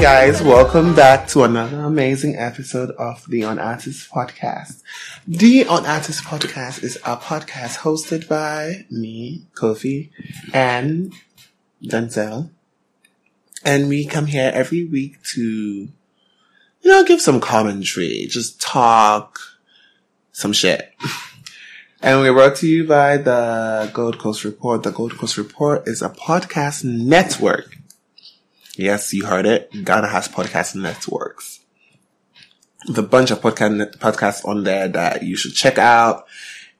[0.00, 4.82] Guys, welcome back to another amazing episode of the Unartiste Podcast.
[5.26, 10.10] The Unartiste Podcast is a podcast hosted by me, Koffi,
[10.54, 11.12] and
[11.82, 12.50] Denzel.
[13.64, 15.90] And we come here every week to, you
[16.84, 19.40] know, give some commentary, just talk
[20.30, 20.94] some shit.
[22.00, 24.84] And we're brought to you by the Gold Coast Report.
[24.84, 27.77] The Gold Coast Report is a podcast network.
[28.78, 29.72] Yes, you heard it.
[29.84, 31.58] Ghana has podcast networks.
[32.86, 36.26] With a bunch of podcast podcasts on there that you should check out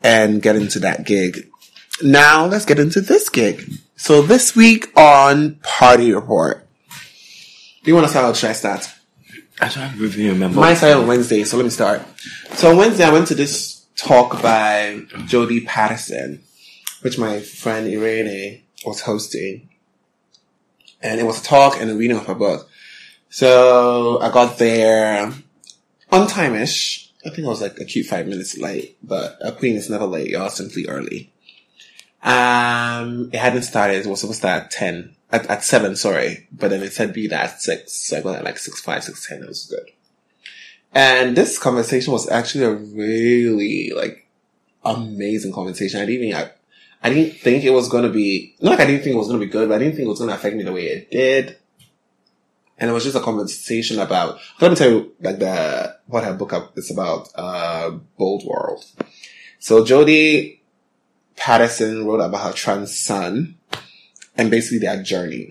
[0.01, 1.51] and get into that gig.
[2.01, 3.69] Now let's get into this gig.
[3.97, 6.65] So this week on Party Report.
[7.83, 8.89] Do you want to start or should I start?
[9.61, 10.61] I don't really remember.
[10.61, 12.03] Mine started on Wednesday, so let me start.
[12.53, 16.45] So on Wednesday, I went to this talk by Jodie Patterson,
[17.03, 19.68] which my friend Irene was hosting.
[21.01, 22.69] And it was a talk and a reading of her book.
[23.31, 25.33] So I got there
[26.11, 27.13] on time-ish.
[27.25, 30.07] I think I was like a cute five minutes late, but a queen is never
[30.07, 30.31] late.
[30.31, 31.33] Y'all simply early.
[32.23, 34.05] Um, it hadn't started.
[34.05, 36.49] It was supposed to start at 10, at, at 7, sorry.
[36.53, 37.93] But then it said be there at 6.
[37.93, 39.43] So I got at like 6, 5, 6, 10.
[39.43, 39.91] It was good.
[40.95, 44.27] And this conversation was actually a really like
[44.85, 46.01] amazing conversation.
[46.01, 46.51] I didn't even, I,
[47.03, 49.29] I didn't think it was going to be, not like I didn't think it was
[49.29, 50.73] going to be good, but I didn't think it was going to affect me the
[50.73, 51.57] way it did.
[52.77, 56.35] And it was just a conversation about, let me tell you, like the, what her
[56.35, 58.85] book is about, uh, Bold World.
[59.59, 60.61] So Jodie
[61.37, 63.57] Patterson wrote about her trans son
[64.37, 65.51] and basically their journey.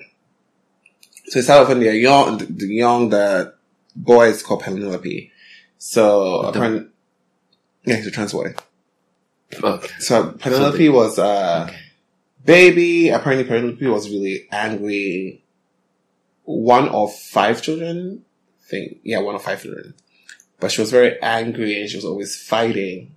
[1.25, 3.53] So it started off when they're young, the young, the
[3.95, 5.31] boy is called Penelope.
[5.77, 6.87] So apparently,
[7.85, 8.55] yeah, he's a trans boy.
[9.63, 9.87] Okay.
[9.99, 11.79] So Penelope was a Okay.
[12.43, 13.09] baby.
[13.09, 15.43] Apparently Penelope was really angry.
[16.43, 18.23] One of five children.
[18.65, 19.93] I think yeah, one of five children.
[20.59, 23.13] But she was very angry and she was always fighting.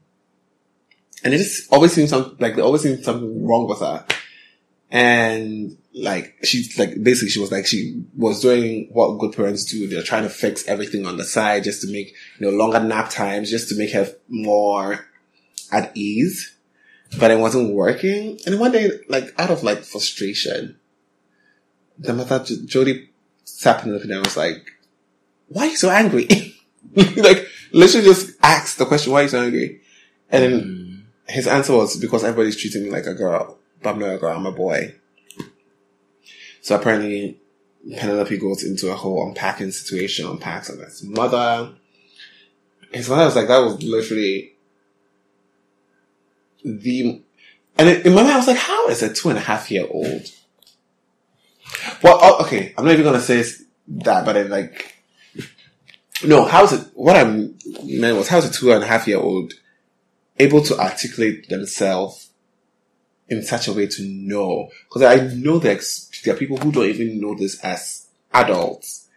[1.25, 4.05] And it just always seemed some like there always seemed something wrong with her.
[4.91, 9.89] And like she's like basically she was like she was doing what good parents do.
[9.89, 13.11] They're trying to fix everything on the side just to make you know longer nap
[13.11, 15.07] times, just to make her more
[15.73, 16.55] at ease.
[17.19, 18.39] But it wasn't working.
[18.47, 20.79] And one day, like out of like frustration,
[21.99, 23.09] the mother J- Jodie
[23.45, 24.65] sat me down and was like,
[25.49, 26.29] "Why are you so angry?"
[27.17, 29.81] like literally just asked the question, "Why are you so angry?"
[30.31, 30.61] And then
[31.27, 31.33] Mm.
[31.35, 34.37] his answer was because everybody's treating me like a girl, but I'm not a girl,
[34.37, 34.95] I'm a boy.
[36.63, 37.39] So apparently
[37.99, 41.73] Penelope goes into a whole unpacking situation, unpacks on his mother.
[42.93, 44.50] His mother was like, that was literally
[46.65, 47.23] the,
[47.79, 49.87] and in my mind I was like, how is a two and a half year
[49.89, 50.27] old?
[52.03, 53.45] Well, oh, okay, I'm not even gonna say
[53.89, 54.97] that, but then like,
[56.25, 59.55] no, how's it, what I meant was, how's a two and a half year old
[60.39, 62.31] able to articulate themselves
[63.29, 64.69] in such a way to know.
[64.89, 69.09] Because I know there are people who don't even know this as adults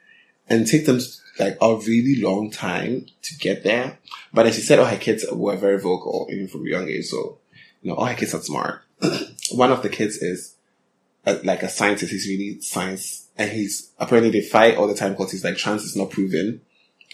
[0.47, 0.99] and take them
[1.39, 3.97] like a really long time to get there.
[4.33, 7.05] But as she said, all her kids were very vocal, even from a young age.
[7.05, 7.39] So,
[7.81, 8.81] you know, all her kids are smart.
[9.51, 10.55] One of the kids is
[11.25, 12.11] a, like a scientist.
[12.11, 15.83] He's really science and he's apparently they fight all the time because he's like trans
[15.83, 16.61] is not proven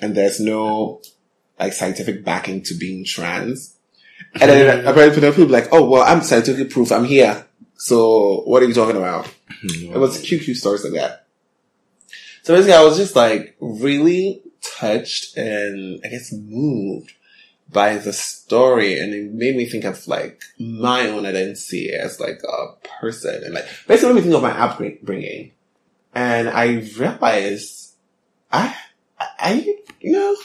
[0.02, 1.02] and there's no
[1.60, 3.76] like scientific backing to being trans.
[4.34, 6.92] And then apparently people like, oh, well, I'm scientifically proof.
[6.92, 7.46] I'm here.
[7.76, 9.34] So what are you talking about?
[9.62, 11.26] It was cute, cute stories like that.
[12.50, 17.14] So basically I was just like really touched and I guess moved
[17.72, 22.42] by the story and it made me think of like my own identity as like
[22.42, 25.52] a person and like basically made me think of my upbringing.
[26.16, 27.94] And I realized
[28.52, 28.76] I,
[29.20, 30.36] I, you know,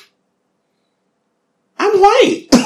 [1.79, 2.49] I'm white.
[2.53, 2.61] no,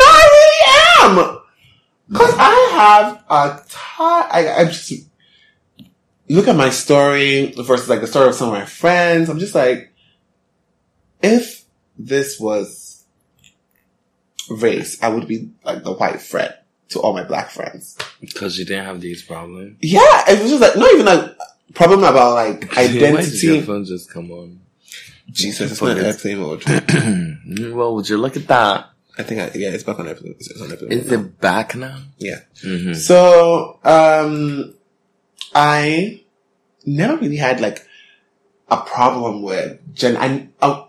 [0.00, 1.40] I really am.
[2.14, 5.06] Cause I have a ton, I, I just,
[6.28, 9.28] look at my story versus like the story of some of my friends.
[9.28, 9.92] I'm just like,
[11.22, 11.64] if
[11.98, 13.04] this was
[14.50, 16.54] race, I would be like the white friend
[16.90, 17.96] to all my black friends.
[18.20, 19.76] Because you didn't have these problems.
[19.80, 21.36] Yeah, it was just like, not even like
[21.74, 23.60] problem about like Why did your identity.
[23.62, 24.60] phone just come on?
[25.30, 26.64] Jesus, it's not airplane mode.
[27.74, 28.90] well, would you look at that?
[29.18, 30.34] I think, I, yeah, it's back on airplane.
[30.38, 31.18] It's on airplane Is mode.
[31.18, 31.24] now.
[31.26, 31.98] it back now?
[32.18, 32.40] Yeah.
[32.62, 32.92] Mm-hmm.
[32.94, 34.74] So, um,
[35.54, 36.22] I
[36.84, 37.86] never really had like
[38.68, 40.20] a problem with gender.
[40.20, 40.86] I, oh, I,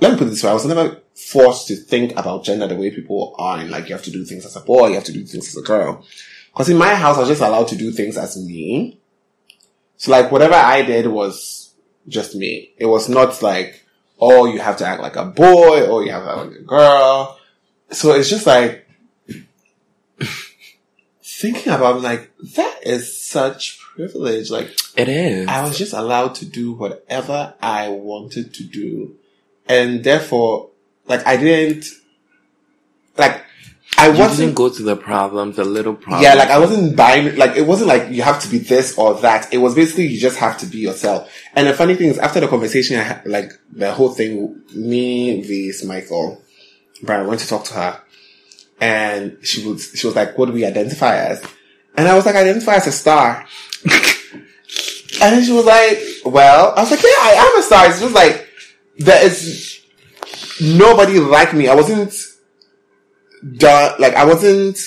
[0.00, 0.50] let me put it this way.
[0.50, 3.94] I was never forced to think about gender the way people are and like you
[3.94, 6.04] have to do things as a boy, you have to do things as a girl.
[6.54, 9.00] Cause in my house, I was just allowed to do things as me.
[9.96, 11.74] So like whatever I did was
[12.08, 12.72] just me.
[12.76, 13.86] It was not like,
[14.20, 16.62] oh, you have to act like a boy or you have to act like a
[16.62, 17.38] girl.
[17.90, 18.86] So it's just like
[21.22, 24.50] thinking about like that is such privilege.
[24.50, 25.48] Like It is.
[25.48, 29.16] I was just allowed to do whatever I wanted to do.
[29.68, 30.70] And therefore,
[31.06, 31.86] like I didn't,
[33.16, 33.42] like,
[33.98, 36.24] I you wasn't, didn't go to the problems, the little problems.
[36.24, 39.14] yeah, like I wasn't buying, like it wasn't like you have to be this or
[39.20, 39.52] that.
[39.52, 41.32] It was basically you just have to be yourself.
[41.54, 45.42] And the funny thing is after the conversation, I had, like the whole thing, me,
[45.42, 46.42] this, Michael,
[47.02, 48.02] Brian, went to talk to her
[48.80, 51.44] and she was, she was like, what do we identify as?
[51.96, 53.46] And I was like, I identify as a star.
[55.20, 57.86] And she was like, well, I was like, yeah, I am a star.
[57.88, 58.48] It's just like,
[58.98, 59.80] there is
[60.60, 61.68] nobody like me.
[61.68, 62.14] I wasn't
[63.58, 64.78] done, like, I wasn't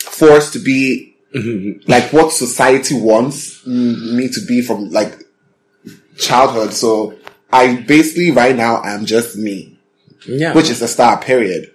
[0.00, 1.90] forced to be mm-hmm.
[1.90, 5.24] like what society wants me to be from like
[6.18, 6.74] childhood.
[6.74, 7.14] So
[7.50, 9.78] I basically right now I'm just me,
[10.26, 10.52] yeah.
[10.52, 11.72] which is a star period.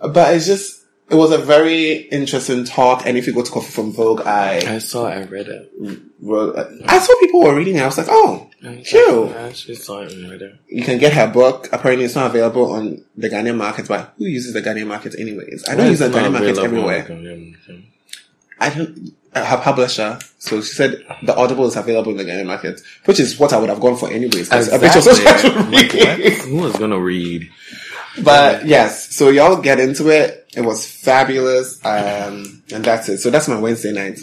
[0.00, 0.77] But it's just,
[1.10, 3.06] it was a very interesting talk.
[3.06, 5.72] And if you go to Coffee from Vogue, I I saw, I read it.
[6.20, 6.56] wrote,
[6.86, 7.82] I saw people were reading it.
[7.82, 8.48] I was like, oh,
[8.84, 9.30] cute.
[9.36, 10.54] I actually saw it and read it.
[10.68, 11.68] You can get her book.
[11.72, 15.64] Apparently, it's not available on the Ghanaian market, but who uses the Ghanaian market anyways?
[15.68, 17.04] I don't use the Ghanaian market everywhere.
[18.60, 19.12] I don't.
[19.34, 23.20] uh, Her publisher, so she said the Audible is available in the Ghanaian market, which
[23.20, 24.48] is what I would have gone for anyways.
[24.48, 25.60] 'cause a bitch was to
[26.04, 26.32] Like?
[26.48, 27.48] Who was gonna read?
[28.22, 30.50] But yes, so y'all get into it.
[30.56, 33.18] It was fabulous, um, and that's it.
[33.18, 34.20] So that's my Wednesday night.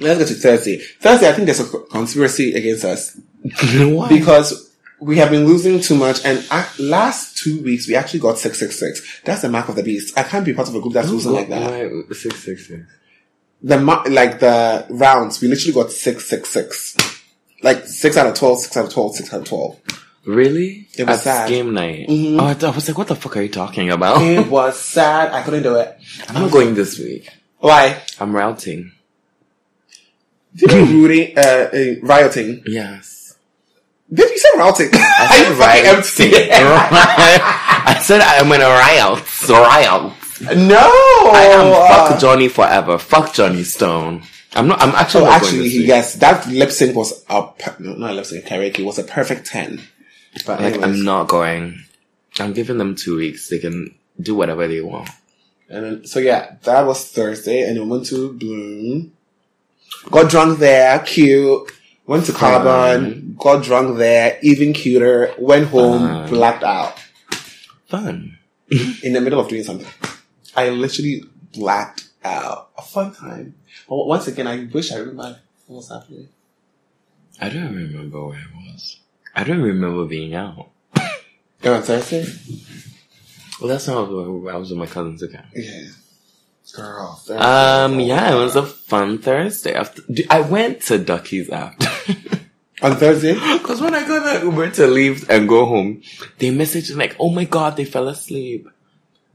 [0.00, 0.78] Let's go to Thursday.
[0.78, 3.20] Thursday, I think there's a conspiracy against us
[3.78, 4.08] Why?
[4.08, 6.24] because we have been losing too much.
[6.24, 9.20] And uh, last two weeks, we actually got six six six.
[9.24, 10.18] That's the mark of the beast.
[10.18, 12.06] I can't be part of a group that's losing like that.
[12.12, 12.82] Six six six.
[13.62, 16.96] The mar- like the rounds, we literally got six six six.
[17.62, 19.80] Like six out of 12, six out of 12, six out of 12.
[20.26, 20.88] Really?
[20.96, 21.48] It was At sad.
[21.48, 22.08] game night.
[22.08, 22.40] Mhm.
[22.40, 24.22] Oh, I, thought- I was like, what the fuck are you talking about?
[24.22, 25.32] It was sad.
[25.32, 25.98] I couldn't do it.
[26.28, 27.28] I'm not going this week.
[27.58, 28.00] Why?
[28.20, 28.92] I'm routing.
[30.56, 32.62] Did you rooting, uh, uh, rioting?
[32.66, 33.36] Yes.
[34.12, 34.90] Did you say routing?
[34.92, 36.34] I said fucking rioting.
[36.34, 36.50] empty?
[36.52, 39.48] I said I'm in a riot.
[39.48, 40.12] Riot.
[40.58, 40.76] no!
[41.32, 42.98] I am fuck Johnny forever.
[42.98, 44.22] Fuck Johnny Stone.
[44.54, 44.80] I'm not.
[44.80, 48.44] I'm actually Oh, actually, yes, that lip sync was a, per- no, not lip sync,
[48.44, 49.80] karaoke was a perfect 10.
[50.46, 51.84] But Like anyways, I'm not going.
[52.40, 53.48] I'm giving them two weeks.
[53.48, 55.08] They can do whatever they want.
[55.68, 59.12] and then, so yeah, that was Thursday, and then went to Bloom.
[60.10, 61.70] Got drunk there, cute.
[62.06, 65.32] Went to Carbon, got drunk there, even cuter.
[65.38, 66.28] Went home, Fun.
[66.28, 66.98] blacked out.
[67.86, 68.38] Fun.
[69.02, 69.86] in the middle of doing something.
[70.56, 71.22] I literally
[71.54, 72.70] blacked out.
[72.76, 73.54] A fun time.
[73.88, 76.28] But once again, I wish I remember what was happening.
[77.40, 79.00] I don't remember where I was.
[79.34, 80.70] I don't remember being out.
[81.62, 82.26] Was Thursday?
[83.60, 85.46] Well, that's not I was with my cousins again.
[85.54, 85.88] Yeah.
[86.74, 87.14] Girl.
[87.24, 87.42] Thursday.
[87.42, 89.74] Um, yeah, it was a fun Thursday.
[89.74, 91.86] After I went to Ducky's after.
[92.82, 93.34] On Thursday?
[93.64, 96.02] Because when I got an Uber to leave and go home,
[96.38, 98.68] they messaged me like, "Oh my god, they fell asleep.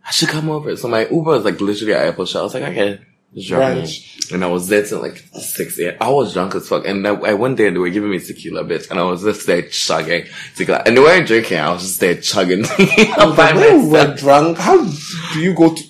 [0.06, 2.42] I should come over." So my Uber was like literally at Apple Shop.
[2.42, 3.00] I was like, "Okay."
[3.46, 3.86] Drop
[4.32, 5.98] And I was there till like six a.m.
[6.02, 8.20] I was drunk as fuck, and I, I went there and they were giving me
[8.20, 11.60] tequila, bitch, and I was just there chugging tequila, and they weren't drinking.
[11.60, 15.74] I was just there chugging tequila by When we were drunk, how do you go
[15.76, 15.84] to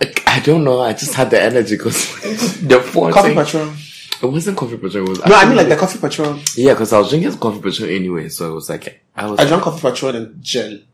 [0.00, 0.80] Like, I don't know.
[0.80, 2.14] I just had the energy because
[2.62, 2.78] the
[3.12, 3.76] Coffee thing- Patron?
[4.22, 5.04] It wasn't coffee patron.
[5.04, 6.40] It was No, I mean like the Coffee Patron.
[6.56, 9.38] yeah, because I was drinking coffee patron anyway, so it was like I was.
[9.38, 10.84] I drank Coffee Patron and gin.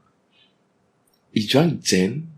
[1.33, 2.33] You drank gin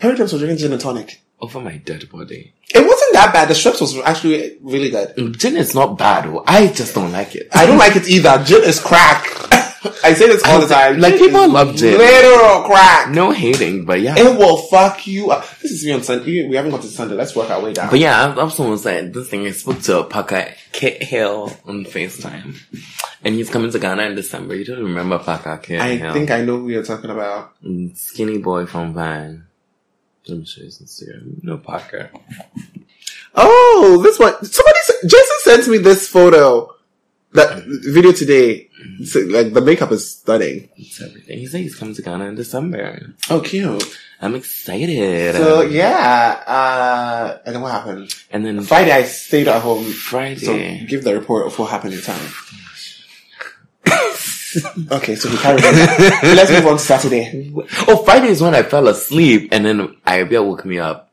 [0.00, 1.20] James was drinking gin and tonic.
[1.40, 2.52] Over my dead body.
[2.74, 3.48] It wasn't that bad.
[3.48, 5.38] The strips was actually really good.
[5.38, 6.26] Gin is not bad.
[6.26, 6.42] oh.
[6.46, 7.48] I just don't like it.
[7.54, 8.42] I don't like it either.
[8.44, 9.24] Gin is crack.
[10.02, 10.98] I say this all the time.
[10.98, 11.96] Like, people love gin.
[11.98, 13.10] Literal crack.
[13.10, 14.14] No hating, but yeah.
[14.18, 15.46] It will fuck you up.
[15.60, 16.48] This is me on Sunday.
[16.48, 17.14] We haven't got to Sunday.
[17.14, 17.90] Let's work our way down.
[17.90, 19.46] But yeah, I, I was someone saying this thing.
[19.46, 22.56] I spoke to Parker Kit Hill on FaceTime,
[23.22, 24.56] and he's coming to Ghana in December.
[24.56, 26.12] You don't remember Parker Kit I Hill?
[26.14, 27.52] think I know who you're talking about.
[27.62, 29.45] Mm, skinny boy from Vine.
[30.28, 31.42] Let me show you some Instagram.
[31.42, 32.10] No Parker.
[33.38, 34.32] Oh, this one.
[34.44, 36.74] Somebody, Jason sent me this photo,
[37.32, 38.70] that video today.
[39.04, 40.70] So, like the makeup is stunning.
[40.76, 41.38] It's everything.
[41.38, 43.14] He said he's coming to Ghana in December.
[43.28, 43.98] Oh, cute.
[44.22, 45.34] I'm excited.
[45.36, 48.14] So yeah, uh, and then what happened?
[48.30, 49.84] and then Friday I stayed at home.
[49.84, 50.36] Friday,
[50.80, 52.26] So give the report of what happened in town.
[54.92, 55.74] okay, so we carried on.
[56.36, 57.52] Let's move on to Saturday.
[57.88, 61.10] Oh, Friday is when I fell asleep, and then Arabia woke me up.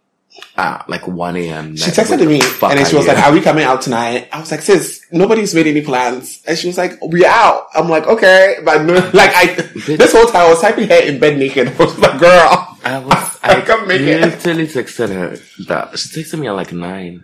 [0.57, 1.75] at like 1 a.m.
[1.75, 4.29] She texted me and then she was like, are we coming out tonight?
[4.31, 6.41] I was like, sis, nobody's made any plans.
[6.47, 7.67] And she was like, we out.
[7.75, 8.57] I'm like, okay.
[8.65, 9.45] But no, like I,
[9.85, 11.67] this whole time I was typing her in bed naked.
[11.79, 12.77] I was like, girl.
[12.83, 14.21] I was, I I, can't make it.
[14.21, 15.99] literally texted her that.
[15.99, 17.23] She texted me at like 9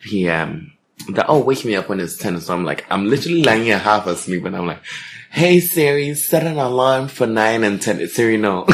[0.00, 0.72] p.m.
[1.10, 2.40] That, oh, wake me up when it's 10.
[2.40, 4.80] So I'm like, I'm literally lying here half asleep and I'm like,
[5.30, 8.08] hey Siri, set an alarm for 9 and 10.
[8.08, 8.64] Siri, no.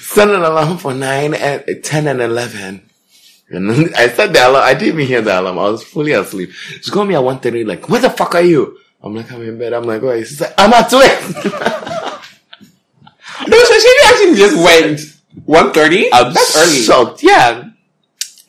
[0.00, 2.88] set an alarm for 9 and 10 and 11.
[3.50, 4.64] And then I set the alarm.
[4.64, 5.58] I didn't even hear the alarm.
[5.58, 6.50] I was fully asleep.
[6.52, 8.78] She called me at 1.30 like, where the fuck are you?
[9.02, 9.72] I'm like, I'm in bed.
[9.72, 10.26] I'm like, wait.
[10.26, 11.20] She's like, I'm at work.
[13.48, 15.00] No, so she actually just went
[15.48, 16.08] 1.30?
[16.12, 16.78] I'm That's early.
[16.82, 17.22] shocked.
[17.24, 17.70] Yeah.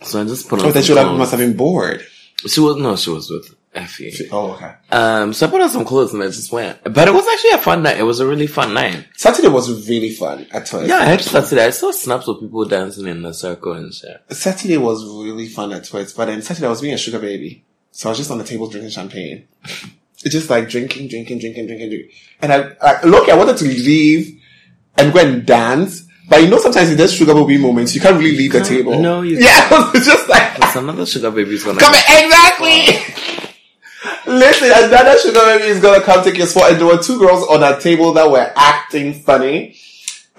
[0.03, 1.19] So I just put on Oh, she would have, clothes.
[1.19, 2.05] must have been bored.
[2.47, 4.13] She was no, she was with Effie.
[4.31, 4.73] Oh, okay.
[4.91, 6.77] Um, so I put on some clothes and I just went.
[6.83, 7.97] But it was actually a fun night.
[7.97, 9.07] It was a really fun night.
[9.15, 10.87] Saturday was really fun at Toys.
[10.89, 11.63] Yeah, I had Saturday.
[11.65, 14.21] I saw snaps of people dancing in a circle and shit.
[14.29, 17.63] Saturday was really fun at Toys, but then Saturday I was being a sugar baby.
[17.91, 19.47] So I was just on the table drinking champagne.
[19.63, 22.09] It's just like drinking, drinking, drinking, drinking, drinking.
[22.41, 24.39] And I, I look, I wanted to leave
[24.97, 26.03] and go and dance.
[26.33, 28.69] But you know, sometimes in those sugar baby moments, you can't really leave the can't-
[28.69, 28.99] table.
[28.99, 29.71] no, you can't.
[29.71, 32.85] Yeah, it's just like, There's another sugar baby's gonna come exactly.
[34.25, 36.71] Listen, another sugar baby is gonna come take your spot.
[36.71, 39.75] And there were two girls on that table that were acting funny.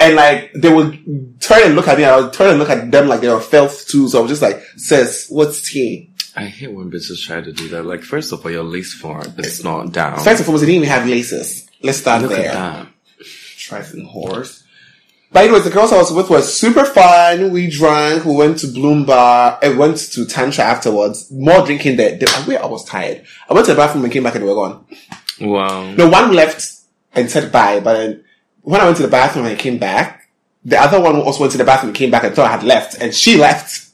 [0.01, 2.69] And like, they would turn and look at me, and I would turn and look
[2.71, 4.09] at them like they were filth too.
[4.09, 6.11] So I was just like, sis, what's tea?
[6.37, 7.85] I hate when bitches try to do that.
[7.87, 10.17] Like, first of all, your lace form is not down.
[10.17, 11.69] First and foremost, they didn't even have laces.
[11.81, 12.49] Let's start Look there.
[12.49, 12.89] at that.
[13.57, 14.63] Trifling whores.
[15.35, 17.50] But anyways, the girls I was with were super fun.
[17.50, 18.25] We drank.
[18.25, 19.59] We went to Bloom Bar.
[19.61, 21.29] I went to Tantra afterwards.
[21.33, 22.17] More drinking there.
[22.17, 22.26] They-
[22.57, 23.26] I, I was tired.
[23.50, 24.87] I went to the bathroom and came back and they were gone.
[25.41, 25.91] Wow.
[25.95, 26.64] No, one left
[27.14, 27.81] and said bye.
[27.81, 28.25] But then
[28.62, 30.29] when I went to the bathroom and I came back,
[30.64, 32.62] the other one also went to the bathroom and came back and thought I had
[32.62, 33.03] left.
[33.03, 33.88] And she left.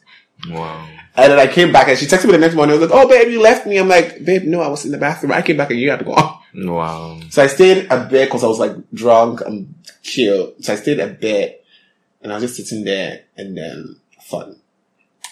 [0.46, 0.86] Wow.
[1.16, 2.76] And then I came back and she texted me the next morning.
[2.76, 3.78] I was like, oh, babe, you left me.
[3.78, 5.32] I'm like, babe, no, I was in the bathroom.
[5.32, 6.38] I came back and you had to go on.
[6.54, 7.20] Wow.
[7.30, 10.54] So I stayed a bit because I was like drunk and chill.
[10.60, 11.64] So I stayed a bit
[12.22, 14.56] and I was just sitting there and then fun.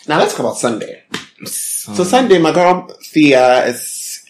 [0.07, 1.03] Now let's talk about Sunday.
[1.45, 4.29] So, So Sunday, my girl Thea is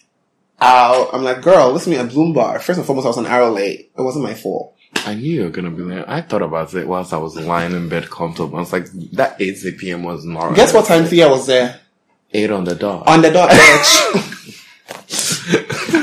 [0.61, 1.11] out.
[1.13, 2.59] I'm like, girl, listen to me at Bloom Bar.
[2.59, 3.91] First and foremost, I was an hour late.
[3.97, 4.75] It wasn't my fault.
[5.09, 6.05] I knew you were gonna be there.
[6.09, 8.57] I thought about it whilst I was lying in bed comfortable.
[8.59, 10.03] I was like, that 8 p.m.
[10.03, 11.81] was not Guess what time Thea was there?
[12.31, 13.09] 8 on the dot.
[13.09, 14.13] On the dot, bitch.
[14.13, 14.21] on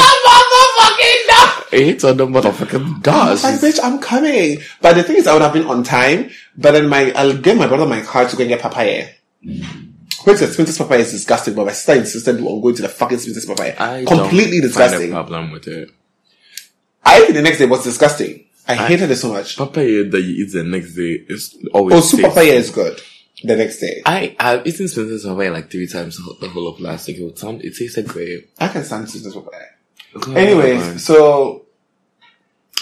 [0.00, 1.66] the motherfucking dot!
[1.70, 3.42] 8 on the motherfucking dot.
[3.42, 4.60] Like, bitch, I'm coming.
[4.80, 6.30] But the thing is, I would have been on time.
[6.56, 9.06] But then my, I'll give my brother my car to go and get papaya.
[9.44, 9.88] Mm.
[10.24, 13.18] Which the Smith's papaya is disgusting, but my sister insisted on going to the fucking
[13.18, 13.74] Smith's papaya.
[13.78, 15.10] I Completely don't find disgusting.
[15.10, 15.90] a problem with it.
[17.04, 18.44] I think the next day It was disgusting.
[18.68, 19.56] I, hated it so much.
[19.56, 23.00] Papaya that you eat the next day is always Oh, soup papaya is good.
[23.42, 24.02] The next day.
[24.06, 27.18] I, I've eaten Spencer's papaya like three times the whole- of last week.
[27.18, 28.50] It would sound, it tasted great.
[28.60, 29.66] I can stand Smith's papaya.
[30.20, 31.64] God, Anyways, so,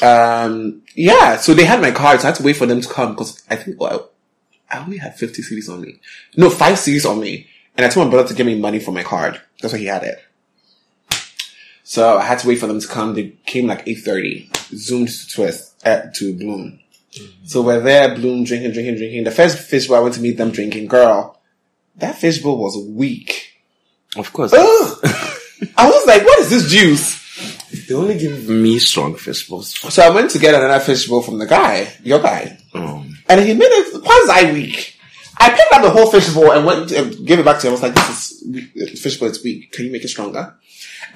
[0.02, 2.88] um, yeah, so they had my card, so I had to wait for them to
[2.88, 4.10] come because I think, well,
[4.70, 6.00] I only had 50 cedis on me.
[6.36, 7.46] No, five cedis on me.
[7.76, 9.40] And I told my brother to give me money for my card.
[9.62, 10.20] That's why he had it.
[11.90, 13.14] So I had to wait for them to come.
[13.14, 14.76] They came like 8.30.
[14.76, 16.80] Zoomed to Twist, uh, to Bloom.
[17.46, 19.24] So we're there, Bloom, drinking, drinking, drinking.
[19.24, 21.40] The first fishbowl I went to meet them drinking, girl,
[21.96, 23.54] that fishbowl was weak.
[24.16, 24.52] Of course.
[24.54, 27.86] I was like, what is this juice?
[27.88, 29.74] They only give me strong fish balls.
[29.92, 33.02] So I went to get another fishbowl from the guy, your guy, Oh.
[33.30, 34.94] and he made it quasi weak.
[35.40, 37.70] I picked up the whole fishbowl and went and gave it back to him.
[37.70, 38.98] I was like, "This is weak.
[38.98, 39.28] fishbowl.
[39.28, 39.72] It's weak.
[39.72, 40.54] Can you make it stronger?"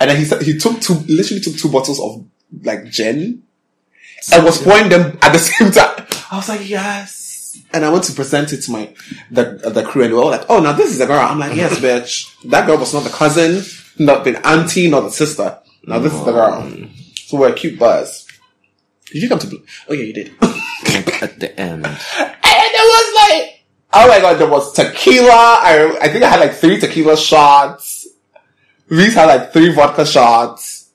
[0.02, 2.26] And then he said he took two, literally took two bottles of
[2.62, 3.44] like gin,
[4.32, 6.06] and was pouring them at the same time.
[6.30, 8.92] I was like, "Yes." And I went to present it to my
[9.30, 11.38] the the crew, and they were all like, "Oh, now this is a girl." I'm
[11.38, 12.34] like, "Yes, bitch.
[12.50, 13.62] That girl was not the cousin,
[13.98, 15.58] not the auntie, not the sister.
[15.86, 16.90] Now this is the girl." Mm.
[17.28, 18.26] So we're a cute buzz.
[19.12, 19.62] Did you come to Blue?
[19.88, 20.28] Oh yeah, you did.
[21.22, 21.86] At the end.
[21.86, 25.30] And it was like, oh my god, there was tequila.
[25.30, 28.01] I, I think I had like three tequila shots.
[28.92, 30.90] Reese had like three vodka shots.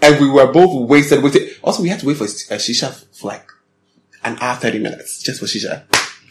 [0.00, 1.58] And we were both wasted with it.
[1.62, 3.46] Also, we had to wait for a shisha for like
[4.24, 5.84] an hour, 30 minutes just for shisha.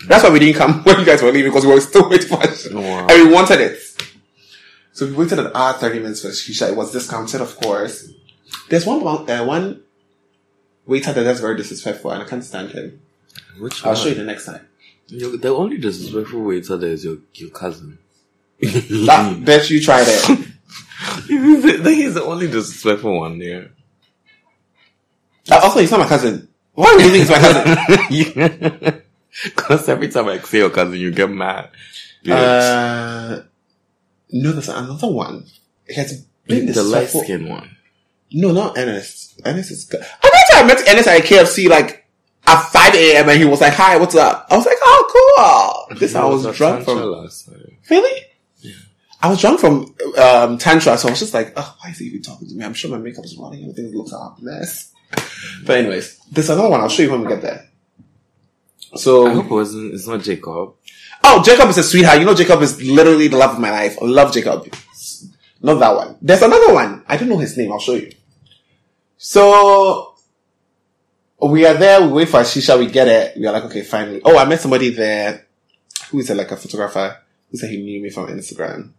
[0.07, 2.27] That's why we didn't come when you guys were leaving because we were still waiting
[2.27, 2.73] for shisha.
[2.73, 3.07] Wow.
[3.09, 3.79] And we wanted it.
[4.93, 6.69] So we waited an hour, 30 minutes for shisha.
[6.69, 8.11] It was discounted, of course.
[8.69, 9.81] There's one, uh, one
[10.85, 13.01] waiter that is very disrespectful and I can't stand him.
[13.59, 14.01] Which I'll one?
[14.01, 14.67] show you the next time.
[15.07, 17.99] You- the only disrespectful waiter there is your, your cousin.
[18.61, 20.47] That bet you tried it.
[21.27, 23.71] He's the he's the only disrespectful one there.
[25.51, 26.47] Also, he's not my cousin.
[26.73, 29.01] Why do you think he's my cousin?
[29.45, 31.69] Because every time I say your cousin, you get mad.
[32.29, 33.41] Uh,
[34.31, 35.45] no, there's another one.
[35.85, 37.77] It has been the light skin one.
[38.33, 39.41] No, not Ernest.
[39.45, 40.01] Ernest is good.
[40.01, 42.05] I remember I met Ernest at KFC like
[42.45, 43.29] at 5 a.m.
[43.29, 44.47] and he was like, hi, what's up?
[44.49, 45.97] I was like, oh, cool.
[45.97, 46.97] This I was drunk from.
[47.89, 48.21] Really?
[49.23, 52.05] I was drunk from um, Tantra, so I was just like, oh, why is he
[52.05, 52.65] even talking to me?
[52.65, 53.63] I'm sure my makeup is running.
[53.63, 54.91] And everything looks a mess.
[55.65, 56.81] But anyways, there's another one.
[56.81, 57.67] I'll show you when we get there.
[58.95, 59.93] So, I hope it wasn't.
[59.93, 60.73] It's not Jacob.
[61.23, 62.19] oh, Jacob is a sweetheart.
[62.19, 63.97] You know, Jacob is literally the love of my life.
[64.01, 64.73] I love Jacob.
[65.61, 66.17] Not that one.
[66.21, 67.03] There's another one.
[67.07, 67.71] I don't know his name.
[67.71, 68.11] I'll show you.
[69.17, 70.15] So,
[71.41, 72.01] we are there.
[72.01, 72.77] We wait for a shisha.
[72.77, 73.37] We get it.
[73.37, 74.21] We are like, okay, finally.
[74.25, 75.45] Oh, I met somebody there
[76.09, 77.17] who is a, like a photographer
[77.49, 78.91] who said he knew me from Instagram.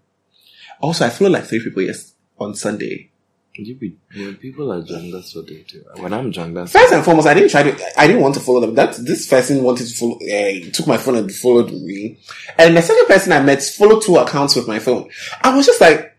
[0.82, 3.08] Also, I followed like three people yes on Sunday.
[3.54, 5.84] You be when people are drunk, that's what they do.
[5.96, 8.00] When I'm drunk, that's First and foremost, I didn't try to.
[8.00, 8.74] I didn't want to follow them.
[8.74, 10.16] That this person wanted to follow.
[10.16, 12.18] Uh, took my phone and followed me.
[12.58, 15.10] And the second person I met followed two accounts with my phone.
[15.42, 16.16] I was just like,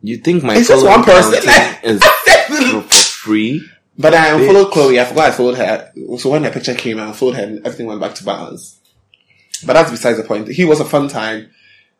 [0.00, 1.34] you think my It's just one person.
[1.84, 2.02] is
[2.70, 3.68] for free.
[3.98, 4.40] but I Bitch.
[4.40, 5.00] unfollowed Chloe.
[5.00, 5.92] I forgot I followed her.
[6.18, 8.80] So when the picture came, I unfollowed her, and everything went back to balance.
[9.66, 10.48] But that's besides the point.
[10.48, 11.50] He was a fun time.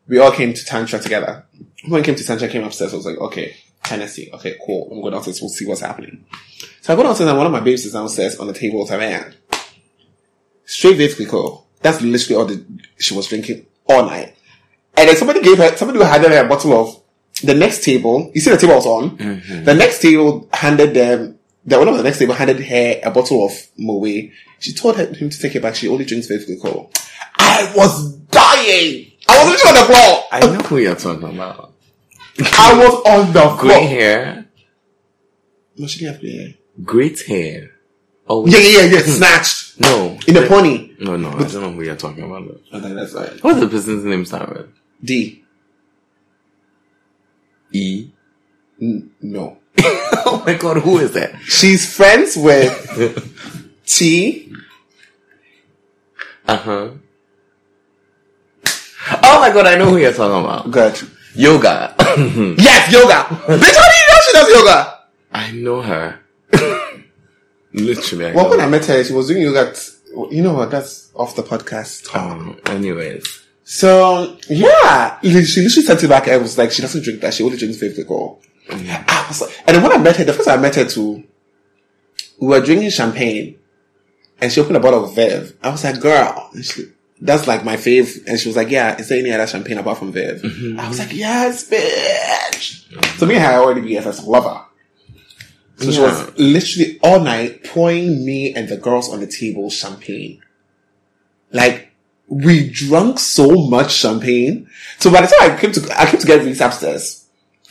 [0.07, 1.45] We all came to Tantra together.
[1.85, 2.93] When we came to Tantra, I came upstairs.
[2.93, 4.29] I was like, okay, Tennessee.
[4.33, 4.89] Okay, cool.
[4.91, 5.41] I'm going downstairs.
[5.41, 6.25] We'll see what's happening.
[6.81, 8.89] So I go downstairs and one of my babes is downstairs on the table with
[8.89, 9.35] her man.
[10.65, 11.63] Straight Veuve Clicquot.
[11.81, 12.65] That's literally all the,
[12.97, 14.35] she was drinking all night.
[14.95, 17.01] And then somebody gave her, somebody handed her a bottle of
[17.43, 18.31] the next table.
[18.33, 19.17] You see the table I was on?
[19.17, 19.63] Mm-hmm.
[19.65, 23.45] The next table handed them, the one of the next table handed her a bottle
[23.45, 24.31] of Moët.
[24.59, 25.75] She told her, him to take it back.
[25.75, 26.89] She only drinks Veuve Clicquot.
[27.37, 29.12] I was dying.
[29.33, 30.23] I was literally on the floor.
[30.31, 31.73] I know who you're talking about.
[32.39, 33.87] I was on the Grey floor.
[33.87, 34.45] hair,
[35.77, 36.53] No, she didn't have gray hair.
[36.83, 37.69] great hair.
[38.27, 38.99] Oh Yeah, yeah, yeah, yeah.
[39.01, 39.79] Snatched.
[39.79, 40.91] no, In the pony.
[40.99, 41.29] no, no.
[41.29, 42.47] I don't know who you're talking about.
[42.47, 42.77] though.
[42.77, 43.43] Okay, that's right.
[43.43, 44.69] What's the person's name start with?
[45.03, 45.43] D.
[47.73, 48.09] E.
[48.81, 49.57] N- no.
[49.79, 51.35] oh my god, who is that?
[51.43, 52.71] She's friends with
[53.85, 54.53] T.
[56.47, 56.89] Uh huh.
[59.23, 60.71] Oh my god, I know who you're talking about.
[60.71, 60.99] Good.
[61.35, 61.95] Yoga.
[62.57, 63.23] Yes, yoga.
[63.23, 64.99] Bitch, how do you know she does yoga?
[65.31, 66.19] I know her.
[67.73, 69.73] Literally, I Well, when I met her, she was doing yoga.
[70.29, 70.69] You know what?
[70.69, 72.15] That's off the podcast.
[72.15, 73.41] Um, anyways.
[73.63, 77.33] So yeah, she literally sent it back and was like, she doesn't drink that.
[77.33, 78.41] She only drinks favorite alcohol.
[78.69, 80.85] I was like, and then when I met her, the first time I met her
[80.85, 81.23] too,
[82.39, 83.57] we were drinking champagne,
[84.39, 85.55] and she opened a bottle of Veuve.
[85.63, 88.25] I was like, girl, and she, that's like my fave.
[88.27, 90.41] And she was like, yeah, is there any other champagne apart from Veuve?
[90.41, 90.79] Mm-hmm.
[90.79, 93.17] I was like, yes, bitch.
[93.17, 94.65] So me and her already BFS lover.
[95.77, 100.41] So she was literally all night pouring me and the girls on the table champagne.
[101.51, 101.91] Like,
[102.27, 104.69] we drank so much champagne.
[104.99, 107.27] So by the time I came to, I came to get Reese upstairs.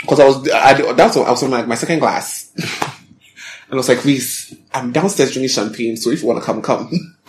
[0.06, 2.50] Cause I was, I, that's what, I was on like my second glass.
[2.56, 6.60] and I was like, Reese, I'm downstairs drinking champagne, so if you want to come,
[6.60, 6.90] come.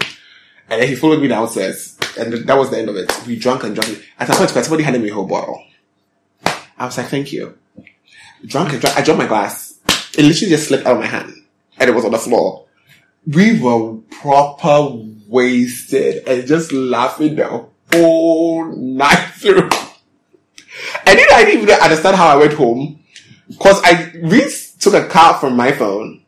[0.70, 1.93] and then he followed me downstairs.
[2.18, 3.12] And that was the end of it.
[3.26, 4.04] We drank and drank.
[4.20, 5.64] At some point, somebody handed me a whole bottle.
[6.78, 7.58] I was like, thank you.
[8.46, 8.98] Drunk and drank.
[8.98, 9.80] I dropped my glass.
[10.18, 11.34] It literally just slipped out of my hand.
[11.78, 12.66] And it was on the floor.
[13.26, 19.70] We were proper wasted and just laughing the whole night through.
[21.06, 23.00] And then I didn't even understand how I went home.
[23.60, 26.24] Cause I, Reese took a car from my phone.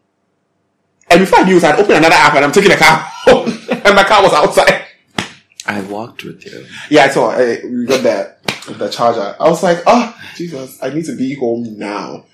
[1.09, 3.49] And before I knew it, I'd opened another app and I'm taking a car home.
[3.69, 4.84] and my car was outside.
[5.67, 6.65] I walked with you.
[6.89, 7.31] Yeah, I saw.
[7.31, 9.35] I, we got the the charger.
[9.39, 12.25] I was like, oh Jesus, I need to be home now.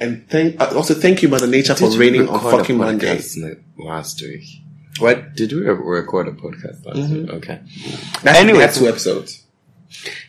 [0.00, 3.20] And thank also thank you, Mother Nature, for Did you raining on fucking Monday.
[3.76, 4.44] last week?
[5.00, 5.34] What?
[5.34, 7.14] Did we record a podcast last Mm-hmm.
[7.22, 7.30] week?
[7.30, 7.60] Okay.
[8.22, 8.60] That's Anyways.
[8.60, 9.44] that's two episodes.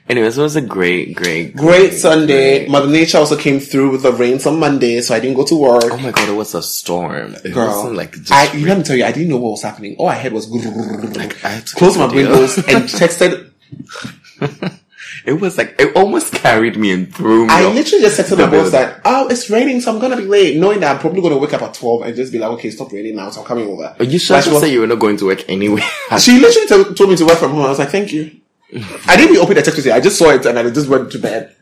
[0.08, 2.60] Anyways, it was a great, great, Great Sunday.
[2.60, 5.46] great- Mother Nature also came through with the rains on Monday, so I didn't go
[5.46, 5.84] to work.
[5.86, 7.36] Oh my god, it was a storm.
[7.44, 9.62] It Girl, like just I you let me tell you, I didn't know what was
[9.62, 9.96] happening.
[10.00, 10.48] All I heard was
[11.44, 13.52] I had to closed my windows and texted.
[15.26, 17.54] It was like it almost carried me and threw me.
[17.54, 20.26] I off literally just texted the boss that oh it's raining, so I'm gonna be
[20.26, 22.70] late, knowing that I'm probably gonna wake up at twelve and just be like, okay,
[22.72, 23.96] stop raining now, so I'm coming over.
[24.00, 25.82] Are you sure Like, she was- say you were not going to work anyway?
[26.20, 27.66] She literally told, told me to work from home.
[27.66, 28.39] I was like, thank you.
[28.74, 29.92] I didn't even open the text with you.
[29.92, 31.56] I just saw it and I just went to bed.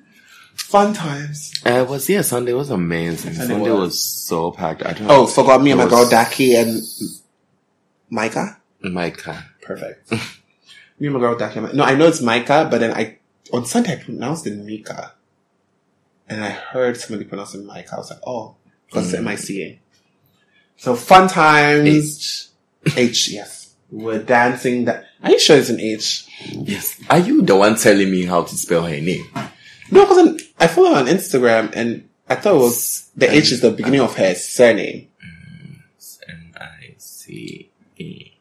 [0.56, 1.54] Fun times.
[1.66, 2.22] Uh, it was yeah.
[2.22, 3.34] Sunday was amazing.
[3.34, 3.80] Sunday Sunday was.
[3.80, 4.86] was so packed.
[4.86, 5.10] I don't.
[5.10, 6.82] Oh, forgot me and my girl Daki and
[8.10, 8.58] Micah.
[8.82, 9.46] Micah.
[9.62, 10.12] Perfect.
[10.12, 11.62] me and my girl Daki.
[11.62, 13.20] No, I know it's Micah, but then I
[13.54, 15.14] on Sunday I pronounced it Mika,
[16.28, 17.94] and I heard somebody pronounce it Micah.
[17.94, 18.56] I was like, oh,
[18.88, 19.80] because it's M I C A.
[20.76, 22.50] So fun times.
[22.96, 23.30] H.
[23.30, 23.74] yes.
[23.90, 25.06] We're dancing that.
[25.24, 26.27] Are you sure it's an H?
[26.42, 27.02] Yes.
[27.10, 29.26] Are you the one telling me how to spell her name?
[29.92, 33.62] No, because I follow her on Instagram and I thought it was the H is
[33.62, 35.08] the beginning of her surname.
[36.28, 38.32] N I C E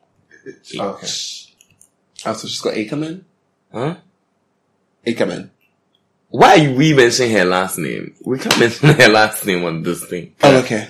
[0.46, 0.76] H.
[0.78, 1.06] Okay.
[2.26, 3.24] Oh, so she's got Ackerman?
[3.72, 3.96] Huh?
[5.06, 5.50] Ackerman.
[6.28, 8.14] Why are we mentioning her last name?
[8.24, 10.34] We can't mention her last name on this thing.
[10.42, 10.88] Oh, okay.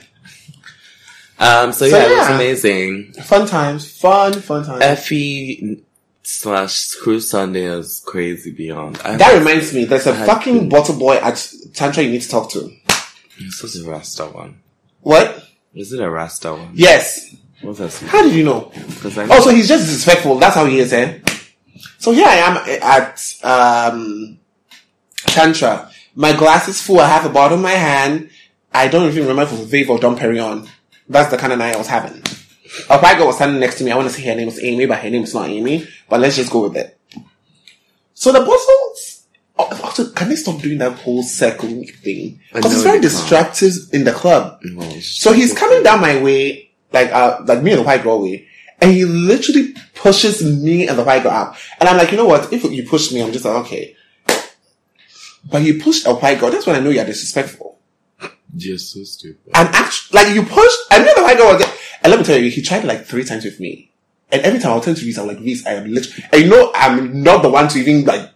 [1.39, 3.13] Um, so, So, yeah, it was amazing.
[3.13, 4.01] Fun times.
[4.01, 4.83] Fun, fun times.
[4.83, 5.85] Effie
[6.27, 8.99] slash Screw Sunday is crazy beyond.
[9.05, 12.23] I, that reminds me, there's a I fucking think- bottle boy at Tantra you need
[12.23, 12.71] to talk to.
[13.39, 14.61] This is a Rasta one.
[15.01, 15.45] What?
[15.75, 16.71] Is it a Rasta one?
[16.75, 17.35] Yes.
[17.63, 17.93] What's that?
[18.09, 18.71] How did you know?
[18.75, 20.39] Because I Oh, so he's just disrespectful.
[20.39, 21.21] That's how he is, eh?
[21.99, 24.39] So here I am at um,
[25.27, 25.91] Tantra.
[26.15, 27.01] My glass is full.
[27.01, 28.31] I have a bottle in my hand.
[28.73, 30.69] I don't even remember if it was Veuve or Dom Perignon.
[31.09, 32.23] That's the kind of night I was having.
[32.91, 33.91] A white girl was standing next to me.
[33.91, 35.87] I want to say her name was Amy, but her name is not Amy.
[36.09, 36.99] But let's just go with it.
[38.15, 39.25] So the bottles.
[39.59, 42.41] oh, Also, can they stop doing that whole circle thing?
[42.53, 44.61] Because it's very distractive in the club.
[44.75, 48.23] Well, So he's coming down my way, like uh, like me and the white girl
[48.23, 48.47] way,
[48.81, 51.57] and he literally pushes me and the white girl up.
[51.81, 52.53] And I'm like, you know what?
[52.53, 53.95] If you push me, I'm just like, okay.
[55.49, 56.51] But you pushed a white girl.
[56.51, 57.76] That's when I know you're disrespectful.
[58.55, 59.51] You're so stupid.
[59.55, 61.53] And actually, like you pushed, and me and the white girl.
[61.53, 63.91] was there- And let me tell you, he tried like three times with me.
[64.31, 66.49] And every time I'll turn to Reese, I'm like, Reese, I am literally, and you
[66.51, 68.29] know, I'm not the one to even like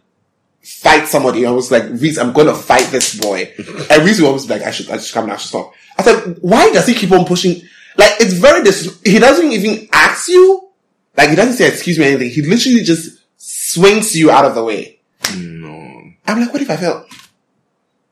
[0.63, 1.47] fight somebody.
[1.47, 3.53] I was like, Reese, I'm gonna fight this boy.
[3.91, 5.73] and Reese was always like, I should, I should come now, I should stop.
[5.99, 7.63] I said, why does he keep on pushing?
[7.97, 10.69] Like, it's very dis, he doesn't even ask you.
[11.17, 12.31] Like, he doesn't say excuse me or anything.
[12.31, 15.01] He literally just swings you out of the way.
[15.37, 16.03] No.
[16.27, 17.07] I'm like, what if I fell?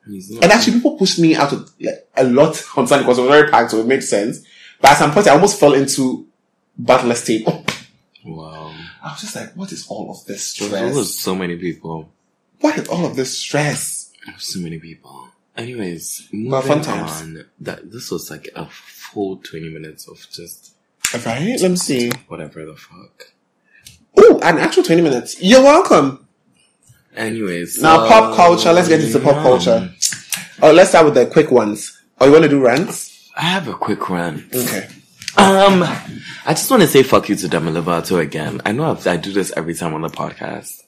[0.09, 3.31] And actually, people pushed me out of like, a lot on Sunday because it was
[3.31, 4.41] very packed, so it made sense.
[4.81, 6.27] But at some point, I almost fell into
[6.79, 7.65] Butler's table.
[8.25, 8.73] wow.
[9.03, 10.95] I was just like, what is all of this There stress?
[10.95, 12.11] was so many people.
[12.61, 14.13] What is all of this stress?
[14.39, 15.29] So many people.
[15.57, 17.23] Anyways, moving fun times.
[17.23, 17.45] on.
[17.61, 20.73] That this was like a full twenty minutes of just
[21.25, 21.59] Right?
[21.61, 22.11] Let me see.
[22.29, 23.33] whatever the fuck.
[24.17, 25.41] Oh, an actual 20 minutes.
[25.41, 26.28] You're welcome.
[27.19, 28.73] Anyways, Now, so- pop culture.
[28.73, 29.43] Let's get into pop yeah.
[29.43, 29.95] culture.
[30.63, 32.01] Oh, let's start with the quick ones.
[32.21, 33.31] Oh, you want to do rants?
[33.37, 34.45] I have a quick rant.
[34.55, 34.89] Okay.
[35.37, 38.61] Um, I just want to say fuck you to Demi Lovato again.
[38.67, 40.83] I know I've, I do this every time on the podcast,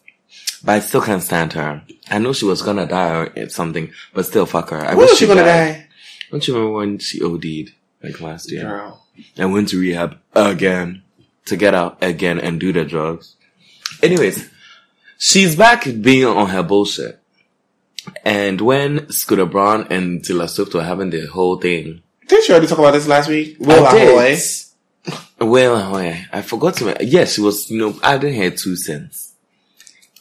[0.64, 1.82] but I still can't stand her.
[2.10, 4.78] I know she was gonna die or something, but still fuck her.
[4.84, 5.74] I When was she gonna died.
[5.74, 5.86] die?
[6.32, 9.06] Don't you remember when she OD'd like last year Girl.
[9.36, 11.02] and went to rehab again
[11.46, 13.36] to get out again and do the drugs?
[14.02, 14.48] Anyways,
[15.20, 17.20] she's back being on her bullshit.
[18.24, 22.66] And when Scooter Braun and Taylor Swift were having their whole thing, Didn't you already
[22.66, 23.56] talk about this last week?
[23.60, 24.08] Will I did.
[24.08, 24.36] Ahoy.
[25.40, 26.96] Well, Ahoy, I forgot to.
[27.00, 29.34] Yeah, she was, you know, adding her two cents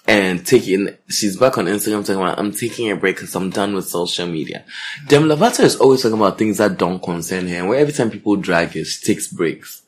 [0.07, 0.89] and taking.
[1.07, 4.27] She's back on Instagram talking about, "I'm taking a break because I'm done with social
[4.27, 4.65] media."
[5.07, 8.09] Demi Lovato is always talking about things that don't concern her, and where every time
[8.11, 9.81] people drag her, she takes breaks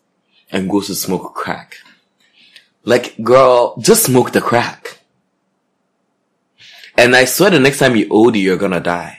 [0.52, 1.78] and goes to smoke crack.
[2.84, 5.01] Like, girl, just smoke the crack.
[7.02, 9.18] And I swear, the next time you OD, you're gonna die.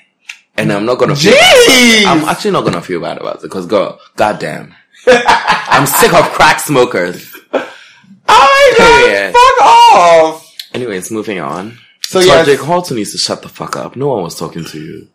[0.57, 1.33] And I'm not gonna feel.
[1.33, 2.05] Jeez!
[2.07, 4.75] I'm actually not gonna feel bad about it because, girl, goddamn.
[5.07, 7.35] I'm sick of crack smokers.
[7.53, 9.33] Oh my Period.
[9.33, 10.57] fuck off!
[10.75, 11.79] Anyways, moving on.
[12.05, 13.97] So So yes, Jake Halton needs to shut the fuck up.
[13.97, 15.09] No one was talking to you.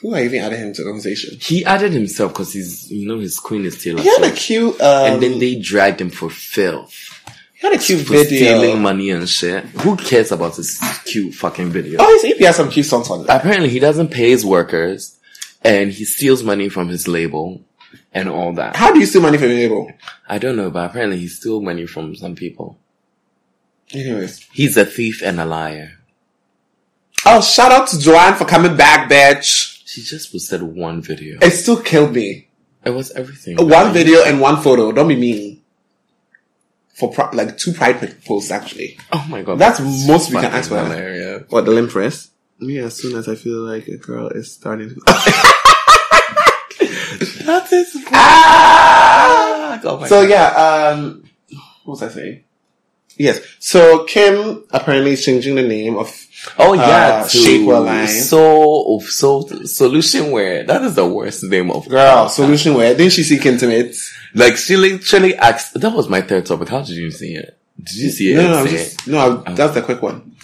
[0.00, 1.38] who I even added him to the conversation?
[1.40, 4.38] He added himself because he's, you know, his queen is Taylor He had a Swift.
[4.42, 7.07] cute, um, And then they dragged him for filth.
[7.60, 9.64] He had a cute For stealing money and shit.
[9.64, 11.98] Who cares about this cute fucking video?
[12.00, 13.36] Oh, his EP has some cute songs on there.
[13.36, 15.18] Apparently he doesn't pay his workers
[15.62, 17.64] and he steals money from his label
[18.12, 18.76] and all that.
[18.76, 19.90] How do you steal money from your label?
[20.28, 22.78] I don't know, but apparently he stole money from some people.
[23.92, 24.46] Anyways.
[24.52, 25.94] He's a thief and a liar.
[27.26, 29.82] Oh, shout out to Joanne for coming back, bitch.
[29.84, 31.38] She just posted one video.
[31.42, 32.50] It still killed me.
[32.84, 33.56] It was everything.
[33.56, 34.92] One video and one photo.
[34.92, 35.62] Don't be mean.
[36.98, 38.98] For pro- like two pride pic- posts, actually.
[39.12, 39.58] Oh my god.
[39.58, 40.78] That's most we can ask for.
[40.82, 41.44] hilarious.
[41.48, 42.30] What, the limp wrist?
[42.60, 44.94] Me, as soon as I feel like a girl is starting to.
[47.48, 49.80] That is ah!
[49.82, 50.28] Oh So God.
[50.28, 50.48] yeah,
[50.92, 51.24] um,
[51.84, 52.44] what was I saying?
[53.18, 53.40] Yes.
[53.58, 56.08] So Kim apparently is changing the name of.
[56.56, 58.06] Oh yeah, uh, to shapewear line.
[58.06, 60.64] So so solution wear.
[60.64, 62.94] That is the worst name of Girl, solution wear.
[62.94, 63.96] Didn't she seek intimate?
[64.34, 65.74] Like she literally asked.
[65.80, 66.68] That was my third topic.
[66.68, 67.58] How did you see it?
[67.82, 68.36] Did you see it?
[68.36, 70.36] No, no, no, just, no, I- that's the quick one.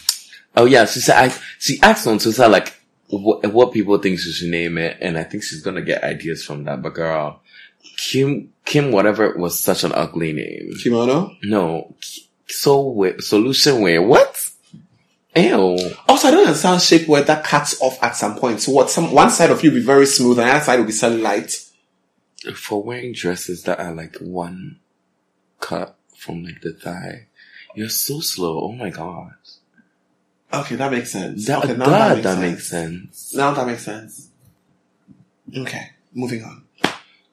[0.56, 1.16] Oh yeah, she said.
[1.30, 2.74] I, she asked on Twitter like
[3.08, 6.44] what, what people think she should name it, and I think she's gonna get ideas
[6.44, 6.82] from that.
[6.82, 7.40] But girl,
[7.96, 10.72] Kim Kim whatever was such an ugly name.
[10.82, 11.37] Kimono.
[11.44, 11.94] No,
[12.46, 13.14] so.
[13.18, 14.50] Solution wear what?
[15.37, 15.76] Ew.
[16.09, 18.61] Also, I don't understand shapewear that cuts off at some point.
[18.61, 18.90] So what?
[18.90, 20.92] Some one side of you will be very smooth, and the other side will be
[20.92, 21.70] cellulite.
[22.54, 24.78] For wearing dresses that are like one
[25.61, 27.26] cut from like the thigh,
[27.74, 28.61] you're so slow.
[28.61, 29.33] Oh my god.
[30.52, 31.46] Okay, that makes sense.
[31.46, 33.35] That, okay, that, that makes sense.
[33.35, 34.28] Now that makes sense.
[35.57, 36.63] Okay, moving on.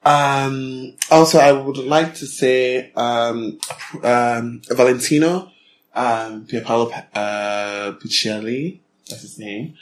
[0.04, 3.58] Um, also, I would like to say, um,
[4.02, 5.50] um, Valentino,
[5.94, 9.74] um, Pierpaolo, uh, Piccioli, that's his name.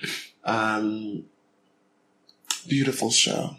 [0.44, 1.24] Um,
[2.68, 3.56] beautiful show.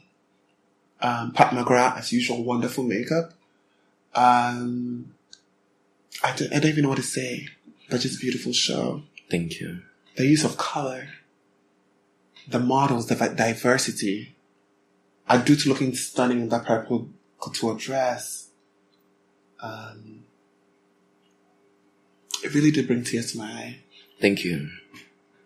[1.01, 3.33] Um, Pat McGrath, as usual, wonderful makeup.
[4.13, 5.13] Um,
[6.23, 7.47] I don't, I don't even know what to say,
[7.89, 9.81] but just beautiful show Thank you.
[10.15, 11.07] the use of color,
[12.47, 13.15] the models, the
[15.31, 15.53] vi- diversity.
[15.53, 18.49] Adutu looking stunning in that purple couture dress.
[19.61, 20.23] Um,
[22.43, 23.77] it really did bring tears to my eye.
[24.19, 24.69] Thank you.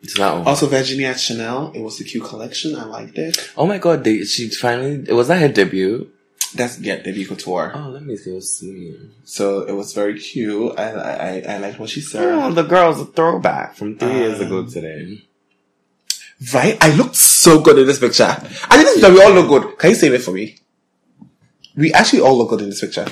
[0.01, 0.47] It's that one.
[0.47, 1.71] Also, Virginia at Chanel.
[1.73, 2.75] It was the cute collection.
[2.75, 3.51] I liked it.
[3.57, 5.03] Oh my god, they, she finally.
[5.07, 6.11] It was that her debut?
[6.53, 7.71] That's yeah, debut couture.
[7.75, 9.09] Oh, let me see new.
[9.25, 10.77] So it was very cute.
[10.79, 14.45] I I I liked what she Oh, the girl's a throwback from three years Um,
[14.47, 15.23] ago today.
[16.53, 16.77] Right?
[16.81, 18.25] I looked so good in this picture.
[18.25, 19.77] I this picture we all look good.
[19.79, 20.57] Can you save it for me?
[21.75, 23.05] We actually all look good in this picture.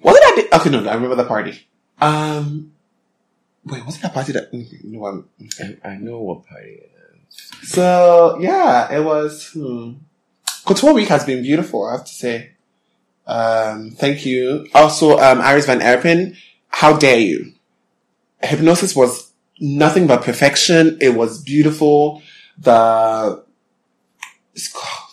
[0.00, 0.56] Was it that day?
[0.56, 1.66] Okay, no, no, I remember the party.
[2.00, 2.72] Um,
[3.64, 4.52] wait, wasn't that party that?
[4.52, 5.78] mm, No, I'm, okay.
[5.84, 6.92] I, I know what party it
[7.30, 7.70] is.
[7.70, 9.50] So yeah, it was.
[9.52, 9.94] Hmm.
[10.64, 11.84] Couture week has been beautiful.
[11.86, 12.50] I have to say.
[13.26, 14.66] Um, thank you.
[14.74, 16.36] Also, um, Iris Van Herpen,
[16.68, 17.52] how dare you?
[18.42, 19.27] Hypnosis was
[19.60, 20.98] nothing but perfection.
[21.00, 22.22] It was beautiful.
[22.58, 23.44] The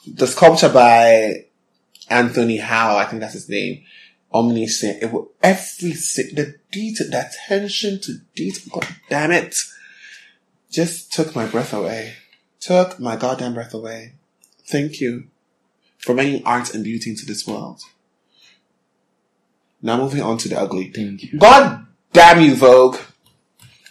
[0.07, 1.45] the sculpture by
[2.09, 3.83] Anthony Howe, I think that's his name.
[4.33, 5.01] Omniscient.
[5.01, 8.79] It was every the detail, the attention to detail.
[8.79, 9.55] God damn it!
[10.69, 12.15] Just took my breath away.
[12.59, 14.13] Took my goddamn breath away.
[14.67, 15.27] Thank you
[15.99, 17.81] for bringing art and beauty into this world.
[19.81, 20.89] Now moving on to the ugly.
[20.91, 21.39] Thank you.
[21.39, 22.97] God damn you, Vogue.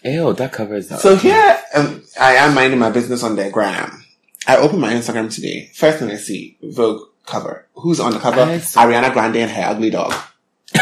[0.04, 1.00] Ew, that covers that.
[1.00, 4.04] So here um, I am minding my business on their gram.
[4.46, 5.70] I opened my Instagram today.
[5.74, 7.66] First thing I see, Vogue cover.
[7.74, 8.40] Who's on the cover?
[8.42, 10.12] Ariana Grande and her ugly dog.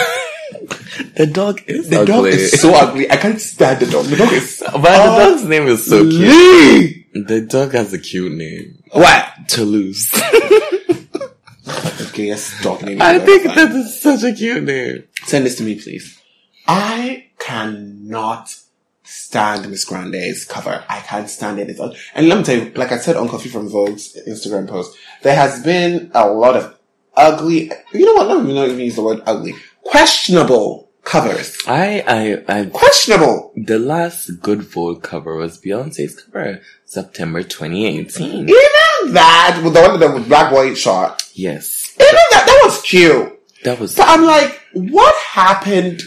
[1.15, 2.13] the dog is The ugly.
[2.13, 3.09] dog is so ugly.
[3.11, 4.07] I can't stand the dog.
[4.07, 4.89] The dog is but the
[5.29, 7.07] dog's name is so cute.
[7.15, 8.83] The dog has a cute name.
[8.91, 9.29] What?
[9.47, 10.11] Toulouse.
[11.69, 13.01] okay, gayest dog name.
[13.01, 15.05] I think that is such a cute name.
[15.25, 16.19] Send this to me, please.
[16.67, 18.57] I cannot
[19.05, 20.85] stand Miss Grande's cover.
[20.89, 21.69] I can't stand it.
[21.71, 24.69] It's un- and let me tell you, like I said on Coffee from Vogue's Instagram
[24.69, 26.79] post, there has been a lot of
[27.17, 31.57] ugly, you know what, let me not even use the word ugly, questionable covers.
[31.67, 32.05] I,
[32.49, 33.53] I, I, Questionable.
[33.57, 38.49] the last good Vogue cover was Beyonce's cover, September 2018.
[38.49, 41.95] Even that, with the one that with black white shot, Yes.
[42.01, 43.39] even that, that was cute.
[43.65, 46.01] That was, But I'm like, what happened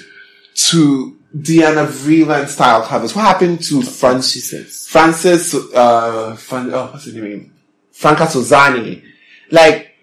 [0.55, 3.15] to Diana Vreeland style covers?
[3.15, 4.87] What happened to Francis?
[4.87, 7.53] Francis, uh, Fran- oh, what's his name?
[7.91, 9.03] Franca Sozzani.
[9.51, 9.95] Like,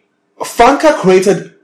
[0.44, 1.54] Franca created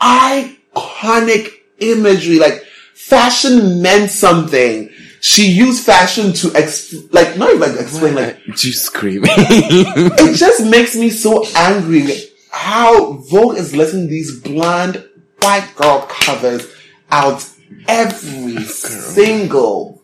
[0.00, 2.38] iconic imagery.
[2.38, 4.90] Like, fashion meant something.
[5.20, 9.30] She used fashion to, exp- like, not even like explain, like, you screaming.
[9.34, 12.06] it just makes me so angry
[12.50, 15.02] how Vogue is letting these bland
[15.40, 16.66] white girl covers
[17.10, 17.48] out
[17.88, 20.02] every single.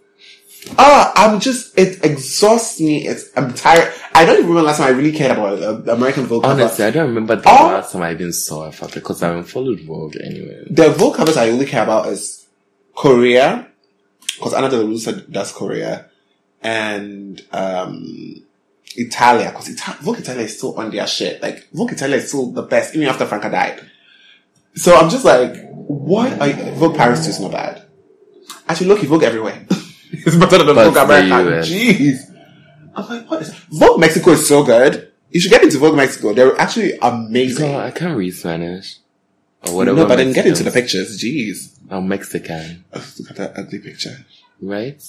[0.77, 3.07] Ah, I'm just, it exhausts me.
[3.07, 3.93] It's, I'm tired.
[4.13, 6.45] I don't even remember last time I really cared about uh, the American Vogue.
[6.45, 9.45] Honestly, I don't remember the last time I even saw a photo because I haven't
[9.45, 10.65] followed Vogue anyway.
[10.69, 12.47] The Vogue covers I only care about is
[12.95, 13.69] Korea,
[14.37, 16.11] because Anna Dello Russo does Korea,
[16.61, 18.45] and um,
[18.97, 21.41] Italia, because Ita- Vogue Italia is still on their shit.
[21.41, 23.81] Like Vogue Italia is still the best, even after Franca died.
[24.79, 25.55] So I'm just like?
[26.41, 27.83] Are you- Vogue Paris too is not bad.
[28.69, 29.67] Actually, look, Vogue everywhere.
[30.13, 31.67] it's better than Vogue America.
[31.69, 32.19] Jeez.
[32.95, 35.13] I'm like, what is Vogue Mexico is so good.
[35.31, 36.33] You should get into Vogue Mexico.
[36.33, 37.73] They're actually amazing.
[37.73, 38.97] God, I can't read Spanish.
[39.67, 39.97] Or whatever.
[39.99, 41.19] no, but then get into the pictures.
[41.21, 41.77] Jeez.
[41.91, 44.17] I'm Mexican, Ugh, Look at that ugly picture.
[44.61, 45.03] right?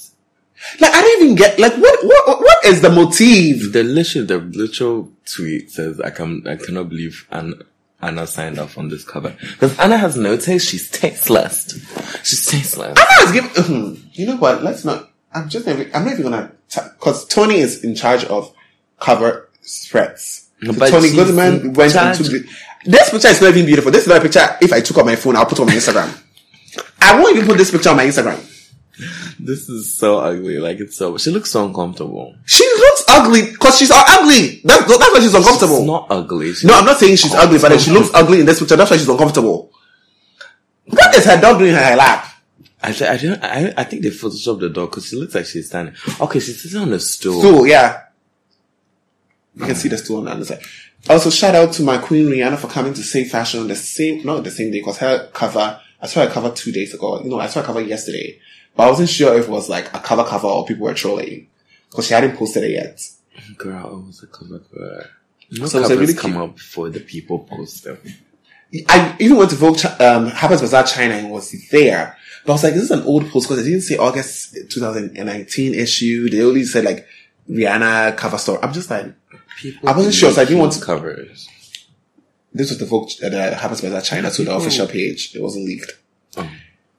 [0.79, 3.71] Like I don't even get like what what what is the motive?
[3.71, 7.55] The literal, the literal tweet says, "I can, I cannot believe Anna,
[8.01, 10.67] Anna signed off on this cover because Anna has no taste.
[10.69, 11.73] She's tasteless.
[12.23, 13.49] She's tasteless." Anna has given.
[13.51, 14.03] mhm.
[14.13, 14.63] You know what?
[14.63, 15.09] Let's not.
[15.33, 15.67] I'm just.
[15.67, 16.51] I'm not even gonna
[16.97, 18.53] because Tonne is in charge of
[18.99, 20.49] cover spreads.
[20.63, 22.49] So but Tonne Goodman went charge- into the.
[22.85, 23.91] This picture is not even beautiful.
[23.91, 24.57] This is not a picture.
[24.61, 26.17] If I took on my phone, I'll put on my Instagram.
[27.01, 28.39] I won't even put this picture on my Instagram.
[29.39, 30.57] This is so ugly.
[30.59, 31.17] Like it's so.
[31.17, 32.35] She looks so uncomfortable.
[32.45, 34.61] She looks ugly because she's ugly.
[34.63, 35.77] That's that's why she's uncomfortable.
[35.77, 36.53] She's not ugly.
[36.63, 38.75] No, I'm not saying she's ugly, but she looks ugly in this picture.
[38.75, 39.71] That's why she's uncomfortable.
[40.85, 42.25] What is her dog doing in her lap?
[42.81, 43.43] I, th- I don't.
[43.43, 45.95] I, I think they photoshopped the dog because she looks like she's standing.
[46.19, 47.39] Okay, she's sitting on a stool.
[47.41, 48.03] Stool, yeah.
[49.55, 50.61] You can see the stool on the other side.
[51.09, 54.25] Also, shout out to my queen Rihanna for coming to Save Fashion on the same,
[54.25, 57.21] not the same day, because her cover, I saw her cover two days ago.
[57.21, 58.39] You know, I saw her cover yesterday,
[58.79, 61.47] but I wasn't sure if it was like a cover cover or people were trolling
[61.89, 63.01] because she hadn't posted it yet.
[63.57, 65.09] Girl, it was a cover cover.
[65.51, 67.97] No So it's covers really come cute- up before the people post them.
[68.87, 72.15] I even went to Vogue, Chi- um, Harper's Bazaar China and was there.
[72.45, 75.73] But I was like, this is an old post because it didn't say August 2019
[75.73, 76.29] issue.
[76.29, 77.05] They only said like
[77.49, 78.59] Rihanna cover story.
[78.63, 79.13] I'm just like,
[79.59, 81.49] People I wasn't sure, so I didn't want to- covers.
[82.53, 85.35] this was the Vogue, uh, the Harper's Bazaar China to the official page.
[85.35, 85.91] It wasn't leaked.
[86.37, 86.49] Oh.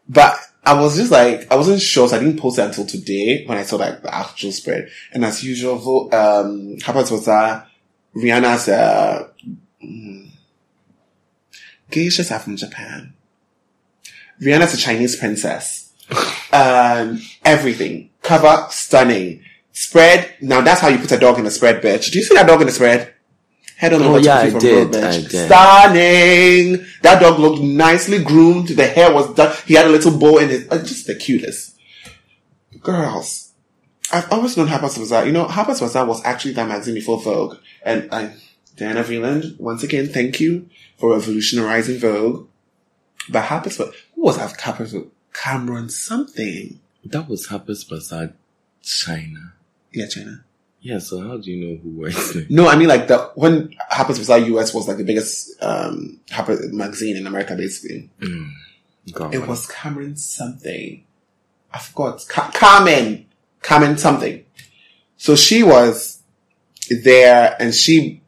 [0.09, 3.45] But I was just like, I wasn't sure, so I didn't post it until today
[3.47, 4.91] when I saw like the actual spread.
[5.13, 7.67] And as usual, um, Harper's Bazaar,
[8.15, 9.29] Rihanna's, uh,
[9.83, 10.31] mm,
[11.91, 13.15] geishas are from Japan.
[14.41, 15.93] Rihanna's a Chinese princess.
[16.53, 18.11] um, everything.
[18.23, 19.43] Cover, stunning.
[19.73, 22.11] Spread, now that's how you put a dog in a spread, bitch.
[22.11, 23.15] Do you see that dog in the spread?
[23.81, 25.31] Head on Oh, over to yeah, Cookie I from did, I did.
[25.47, 26.87] Stunning!
[27.03, 28.69] That dog looked nicely groomed.
[28.69, 29.57] The hair was done.
[29.67, 30.71] He had a little bow in it.
[30.71, 31.79] uh, just the cutest.
[32.83, 33.53] Girls.
[34.13, 35.25] I've always known Harper's Bazaar.
[35.27, 37.57] You know, Harper's Bazaar was actually that magazine before Vogue.
[37.83, 38.35] And I,
[38.77, 42.49] Diana Vreeland, once again, thank you for revolutionizing Vogue.
[43.31, 44.95] But Harper's Bazaar, who was at Harper's?
[45.33, 46.81] Cameron something.
[47.05, 48.33] That was Harper's Bazaar,
[48.83, 49.55] China.
[49.93, 50.45] Yeah, China.
[50.83, 52.47] Yeah, so how do you know who works there?
[52.49, 56.21] No, I mean like the, when Harper's Bazaar US was like the biggest, um,
[56.73, 58.11] magazine in America basically.
[59.13, 59.35] God.
[59.35, 61.05] It was Cameron something.
[61.73, 62.25] I forgot.
[62.29, 63.27] Ca- Carmen.
[63.63, 64.45] Carmen something.
[65.17, 66.23] So she was
[66.91, 68.23] there and she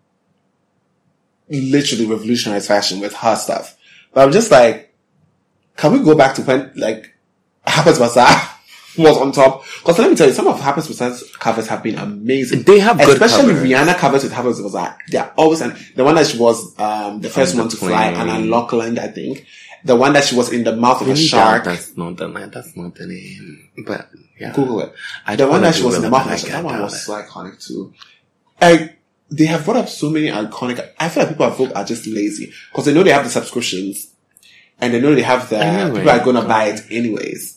[1.49, 3.77] literally revolutionized fashion with her stuff.
[4.13, 4.95] But I'm just like,
[5.77, 7.15] can we go back to when like
[7.67, 8.29] Harper's Bazaar
[8.99, 9.65] was on top?
[9.79, 12.63] Because let me tell you, some of Harper's Bazaar's covers have been amazing.
[12.63, 13.69] They have Especially covers.
[13.69, 14.99] Rihanna covers with Harper's Bazaar.
[15.09, 18.29] They're always, and the one that she was, um, the first one to fly, plane.
[18.29, 19.47] Anna Lockland, I think.
[19.85, 21.65] The one that she was in the mouth of a Really, shark.
[21.65, 22.51] that- That's not the name.
[22.53, 23.69] That's not the name.
[23.85, 24.95] But yeah, Google it.
[25.27, 26.53] I The one that she was in the mouth of a shark.
[26.53, 27.93] That one was so iconic too.
[28.61, 28.95] I,
[29.31, 30.89] they have brought up so many iconic.
[31.01, 33.31] I feel like people at Vogue are just lazy because they know they have the
[33.31, 34.09] subscriptions
[34.81, 35.99] and they know they have the Anyway.
[36.01, 37.52] people are gonna buy it anyways.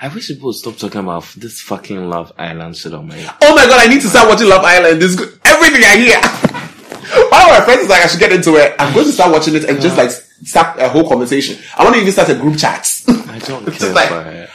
[0.00, 3.16] I wish people would stop talking about this fucking Love Island shit on my.
[3.42, 5.00] Oh my god, I need to start watching Love Island.
[5.00, 5.38] This is good.
[5.44, 6.20] Everything I hear.
[7.30, 8.74] One of my friends is like, I should get into it.
[8.78, 11.56] I'm going to start watching it and just like start a whole conversation.
[11.78, 12.86] I want to even start a group chat.
[13.08, 14.50] I don't It's care like- for it.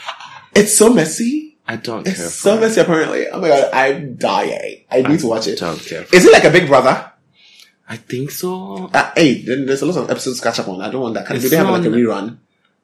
[0.54, 1.58] it's so messy.
[1.66, 3.28] I don't care It's so messy apparently.
[3.28, 4.84] Oh my god, I'm dying.
[4.90, 5.52] I need to watch it.
[5.52, 5.58] it.
[5.60, 6.04] Don't care.
[6.12, 7.10] Is it like a Big Brother?
[7.88, 8.90] I think so.
[8.92, 10.80] Uh, hey, then there's a lot of episodes to catch up on.
[10.82, 11.26] I don't want that.
[11.26, 12.38] Can It's do they have like a rerun?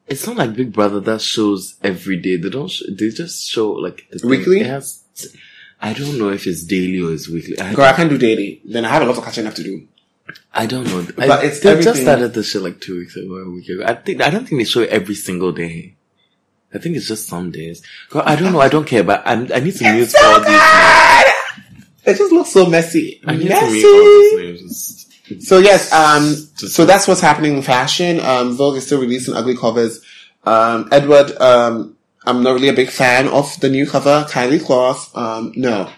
[0.09, 2.35] It's not like Big Brother that shows every day.
[2.37, 2.69] They don't.
[2.69, 4.27] Sh- they just show like the.
[4.27, 4.63] Weekly?
[4.63, 5.03] Has.
[5.81, 7.57] I don't know if it's daily or it's weekly.
[7.59, 8.61] I, Girl, I can't do daily.
[8.65, 9.87] Then I have a lot of catching up to do.
[10.53, 11.05] I don't know.
[11.15, 13.69] But I, it's they everything- just started this shit like two weeks ago, a week
[13.69, 13.83] ago.
[13.85, 15.95] I think I don't think they show it every single day.
[16.73, 17.81] I think it's just some days.
[18.09, 18.59] Girl, I don't know.
[18.59, 20.49] I don't care, but I, I need to mute all these.
[20.49, 21.85] names.
[22.05, 23.21] It just looks so messy.
[23.25, 23.71] I need to messy.
[23.71, 25.08] mute all these names.
[25.39, 28.19] So yes, um, so that's what's happening in fashion.
[28.19, 30.01] Um, Vogue is still releasing ugly covers.
[30.43, 34.25] Um, Edward, um, I'm not really a big fan of the new cover.
[34.29, 35.91] Karlie Kloss, um, no.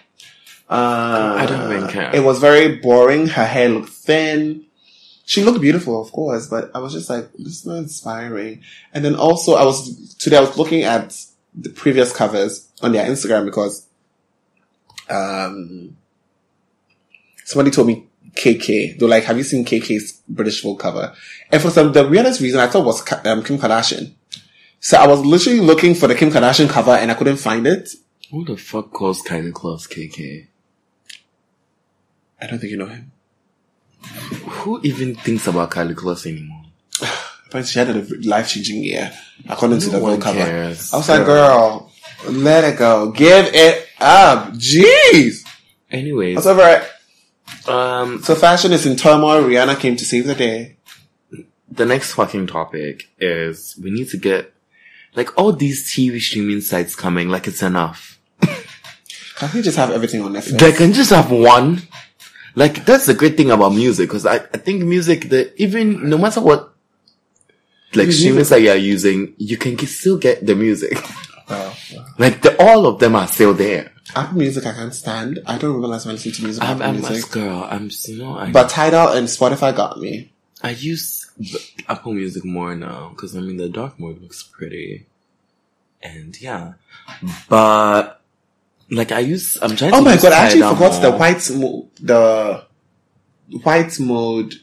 [0.68, 2.10] Uh, I don't even care.
[2.14, 3.28] It was very boring.
[3.28, 4.64] Her hair looked thin.
[5.24, 8.62] She looked beautiful, of course, but I was just like, this is not inspiring.
[8.92, 11.16] And then also, I was, today I was looking at
[11.54, 13.86] the previous covers on their Instagram because,
[15.08, 15.96] um,
[17.44, 18.06] somebody told me
[18.36, 18.98] KK.
[18.98, 21.14] They're like, have you seen KK's British Vogue cover?
[21.50, 24.12] And for some, the weirdest reason I thought was um, Kim Kardashian.
[24.80, 27.90] So I was literally looking for the Kim Kardashian cover and I couldn't find it.
[28.30, 30.46] Who the fuck calls Karlie Kloss KK?
[32.40, 33.12] I don't think you know him.
[34.48, 36.62] Who even thinks about Karlie Kloss anymore?
[37.50, 39.12] But she had a life changing year,
[39.46, 40.38] according to the Vogue cover.
[40.38, 40.92] cares.
[40.92, 41.92] I was like, girl,
[42.26, 43.10] let it go.
[43.10, 44.54] Give it up.
[44.54, 45.46] Jeez.
[45.90, 46.90] Anyways, That's over it.
[47.68, 49.42] Um, So fashion is in turmoil.
[49.42, 50.76] Rihanna came to save the day.
[51.70, 54.52] the next fucking topic is we need to get
[55.14, 57.28] like all these TV streaming sites coming.
[57.28, 58.18] Like it's enough.
[59.36, 60.58] Can we just have everything on Netflix?
[60.58, 61.82] They can just have one.
[62.54, 66.16] Like that's the great thing about music because I, I think music that even no
[66.18, 66.74] matter what
[67.94, 70.96] like Music- streamers that you're using, you can still get the music.
[71.48, 71.72] Wow.
[72.18, 73.90] like the, all of them are still there.
[74.14, 75.40] Apple Music I can't stand.
[75.46, 76.62] I don't remember last time I listened to music.
[76.62, 77.30] I'm, Apple I'm a Music.
[77.32, 77.66] girl.
[77.70, 80.32] I'm you know I But Tidal and Spotify got me.
[80.62, 81.30] I use
[81.88, 85.06] Apple Music more now because I mean the dark mode looks pretty,
[86.02, 86.74] and yeah,
[87.48, 88.20] but
[88.90, 89.92] like I use I'm trying.
[89.94, 90.32] Oh my god!
[90.32, 92.64] I actually forgot the white mo- the
[93.62, 94.54] white mode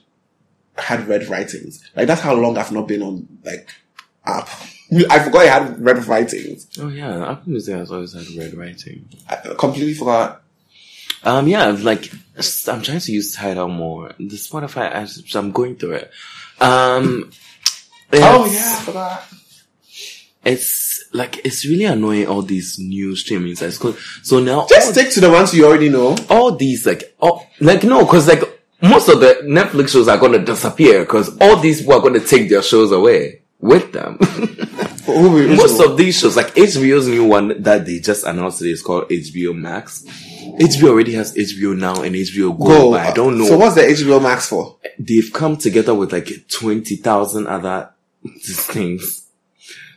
[0.77, 1.83] had red writings.
[1.95, 3.69] Like that's how long I've not been on like
[4.25, 4.47] app.
[5.09, 6.67] I forgot it had red writings.
[6.79, 9.07] Oh yeah, Apple Music has always had red writing.
[9.29, 10.41] I completely forgot.
[11.23, 12.11] Um, yeah, like
[12.67, 14.13] I'm trying to use Tidal more.
[14.17, 16.11] The Spotify, I'm going through it.
[16.59, 17.31] Um,
[18.11, 19.23] Oh yeah, I forgot.
[20.45, 22.27] it's like it's really annoying.
[22.27, 23.79] All these new streaming sites.
[24.23, 26.15] So now Just stick to the ones you already know.
[26.29, 28.41] all these like oh like no, because like
[28.81, 32.49] most of the Netflix shows are gonna disappear because all these people are gonna take
[32.49, 34.17] their shows away with them.
[35.55, 39.09] Most of these shows, like HBO's new one that they just announced today is called
[39.09, 40.03] HBO Max.
[40.59, 42.91] HBO already has HBO now and HBO Go, go.
[42.91, 43.45] but I don't uh, know.
[43.45, 44.77] So what's the HBO Max for?
[44.99, 47.91] they've come together with like 20,000 other
[48.41, 49.25] things.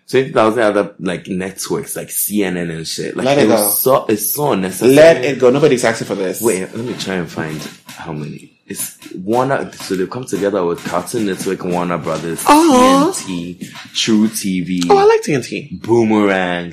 [0.08, 3.16] 20,000 other like networks like CNN and shit.
[3.16, 3.68] Like Let it it go.
[3.70, 4.94] so, it's so unnecessary.
[4.94, 5.50] Let it go.
[5.50, 6.40] Nobody's asking for this.
[6.40, 8.51] Wait, let me try and find how many.
[8.72, 12.50] It's Warner, so they've come together with Cartoon Network, and Warner Brothers, uh-huh.
[12.50, 13.12] Aw.
[13.12, 13.58] TNT,
[13.92, 15.82] truTV, Oh, I like TNT.
[15.82, 16.70] Boomerang,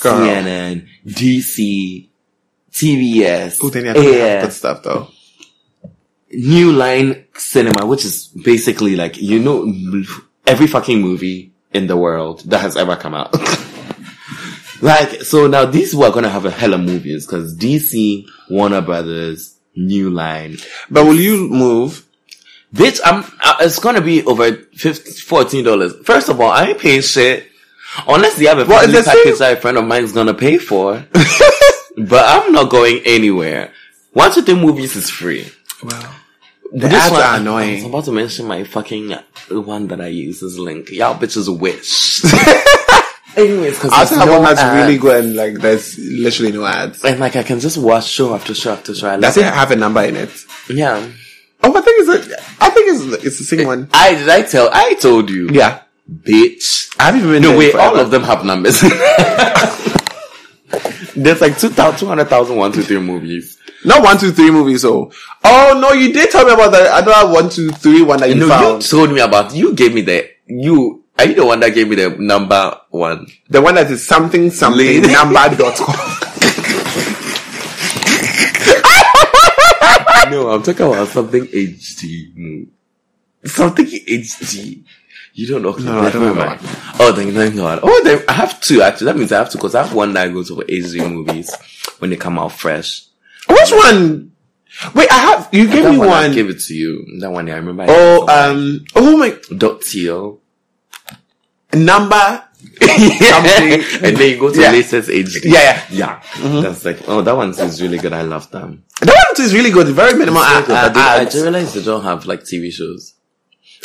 [0.00, 0.18] Girl.
[0.26, 2.08] CNN, DC,
[2.72, 5.08] TBS, Oh, then you have good stuff though.
[6.32, 9.72] New Line Cinema, which is basically like, you know,
[10.46, 13.32] every fucking movie in the world that has ever come out.
[14.82, 20.10] like, so now these are gonna have a hella movies because DC, Warner Brothers, New
[20.10, 20.56] Line.
[20.90, 22.04] But will you move?
[22.74, 26.04] Bitch, I'm, uh, it's gonna be over 50, $14.
[26.04, 27.48] First of all, I ain't paying shit.
[28.06, 31.04] Unless you have a family package that a friend of mine is gonna pay for.
[31.96, 33.72] but I'm not going anywhere.
[34.12, 35.46] One to three movies is free.
[35.82, 36.14] Well,
[36.72, 39.14] The ads are I was about to mention my fucking
[39.50, 40.90] one that I use as link.
[40.90, 42.22] Y'all bitches wish.
[43.36, 44.74] Anyways, cause I also have no one that's ads.
[44.86, 47.04] really good and like there's literally no ads.
[47.04, 49.10] and like I can just watch show after show after show.
[49.10, 50.30] I Does it have a number in it?
[50.30, 50.44] it.
[50.76, 51.06] Yeah.
[51.62, 53.88] Oh, I think it's a, I think it's it's the same one.
[53.92, 55.48] I did I tell I told you.
[55.52, 56.94] Yeah, Bitch.
[56.98, 58.80] I haven't been No wait, all of them have numbers.
[61.14, 63.58] There's like 2,000 200,000 one, two, three movies.
[63.84, 64.82] Not one, two, three movies.
[64.82, 65.10] So,
[65.44, 68.34] oh no, you did tell me about the other one, two, three one that you
[68.34, 68.82] No, found.
[68.82, 71.88] you told me about, you gave me the, you, are you the one that gave
[71.88, 73.26] me the number one?
[73.48, 75.96] the one that is something something number dot com.
[80.28, 82.66] No, I'm talking about something HD.
[83.44, 84.84] Something HD.
[85.34, 85.68] You don't know.
[85.68, 86.60] Okay, No, I don't mind.
[86.98, 87.80] Oh, thank, thank God.
[87.82, 89.04] Oh, then I have two actually.
[89.06, 91.54] That means I have two because I have one that goes over HD movies
[91.98, 93.04] when they come out fresh.
[93.48, 94.32] Which one?
[94.94, 95.48] Wait, I have.
[95.52, 97.20] You gave that me one, I gave it to you.
[97.20, 97.84] That one, I remember.
[97.84, 100.40] I Oh, um, oh my dot teal.
[101.76, 102.42] Number.
[102.80, 103.72] Something.
[104.04, 104.70] and then you go to Yeah.
[104.72, 105.44] latest HD.
[105.44, 106.22] Yeah, yeah.
[106.42, 106.60] yeah.
[106.60, 108.12] That's like, oh, that one is really good.
[108.12, 108.84] I love them.
[109.00, 109.86] That one is really good.
[109.88, 111.32] Very minimal So ad- good, but they- ad- I ads.
[111.32, 113.14] just realized they don't have like TV shows.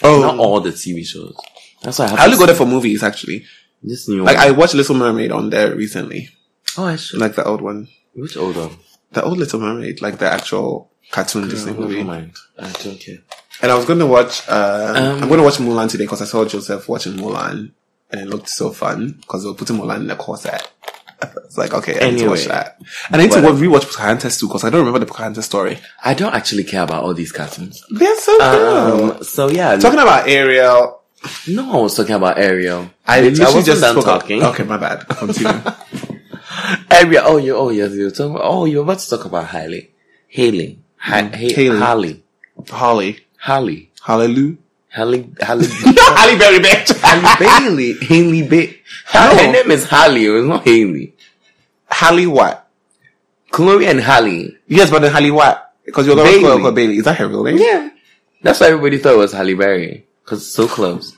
[0.03, 1.35] Oh, Not all the TV shows.
[1.83, 3.45] That's why I have I only go there for movies actually.
[3.83, 4.47] this new Like one.
[4.47, 6.29] I watched Little Mermaid on there recently,
[6.77, 7.19] oh, I should.
[7.19, 8.77] like the old one, Which old one?
[9.11, 12.03] the old Little Mermaid, like the actual cartoon Disney Never movie.
[12.03, 12.33] mind.
[12.59, 13.17] I don't care.
[13.61, 14.41] And I was going to watch.
[14.47, 17.71] Uh, Um, I'm going to watch Mulan today because I saw Joseph watching Mulan,
[18.11, 20.69] and it looked so fun because they were putting Mulan in a corset.
[21.45, 22.53] It's like okay, I need to watch Anyway.
[22.55, 22.81] that,
[23.11, 25.77] and I need to rewatch Pocahontas too because I don't remember the Pocahontas story.
[26.03, 27.83] I don't actually care about all these cartoons.
[27.91, 29.11] They're so good.
[29.17, 31.01] Um, so yeah, Talking about Ariel,
[31.47, 32.89] no, I was talking about Ariel.
[33.05, 34.03] I literally wasn't just done up.
[34.03, 34.41] talking.
[34.43, 35.07] Okay, my bad.
[35.09, 35.61] Continue.
[36.91, 37.23] Ariel.
[37.25, 37.55] Oh, you.
[37.55, 37.93] Oh, yes.
[37.93, 38.35] You're talking.
[38.35, 39.91] About, oh, you're about to talk about Hailey.
[40.27, 40.79] Haley.
[40.97, 41.77] Ha- Ha- Haley.
[41.79, 42.23] Holly.
[42.69, 43.91] Holly, Holly.
[44.03, 44.57] Hallelujah.
[44.91, 45.29] Halle.
[45.39, 45.63] Halle.
[45.67, 46.99] Halle Berry, bitch.
[47.01, 47.93] Halle Bailey.
[48.01, 48.73] Haley Ba-
[49.13, 49.35] No.
[49.37, 50.25] Her name is Holly.
[50.25, 51.13] It's not Haley.
[51.89, 52.67] Halle what?
[53.51, 54.57] Chloe and Holly.
[54.67, 55.73] Yes, but then Halle what?
[55.85, 56.71] Because you're going to Bailey.
[56.73, 56.97] Bailey.
[56.97, 57.57] Is that her real name?
[57.57, 57.89] Yeah.
[58.41, 60.05] That's why everybody thought it was Halle Berry.
[60.25, 61.15] Cause it's so close.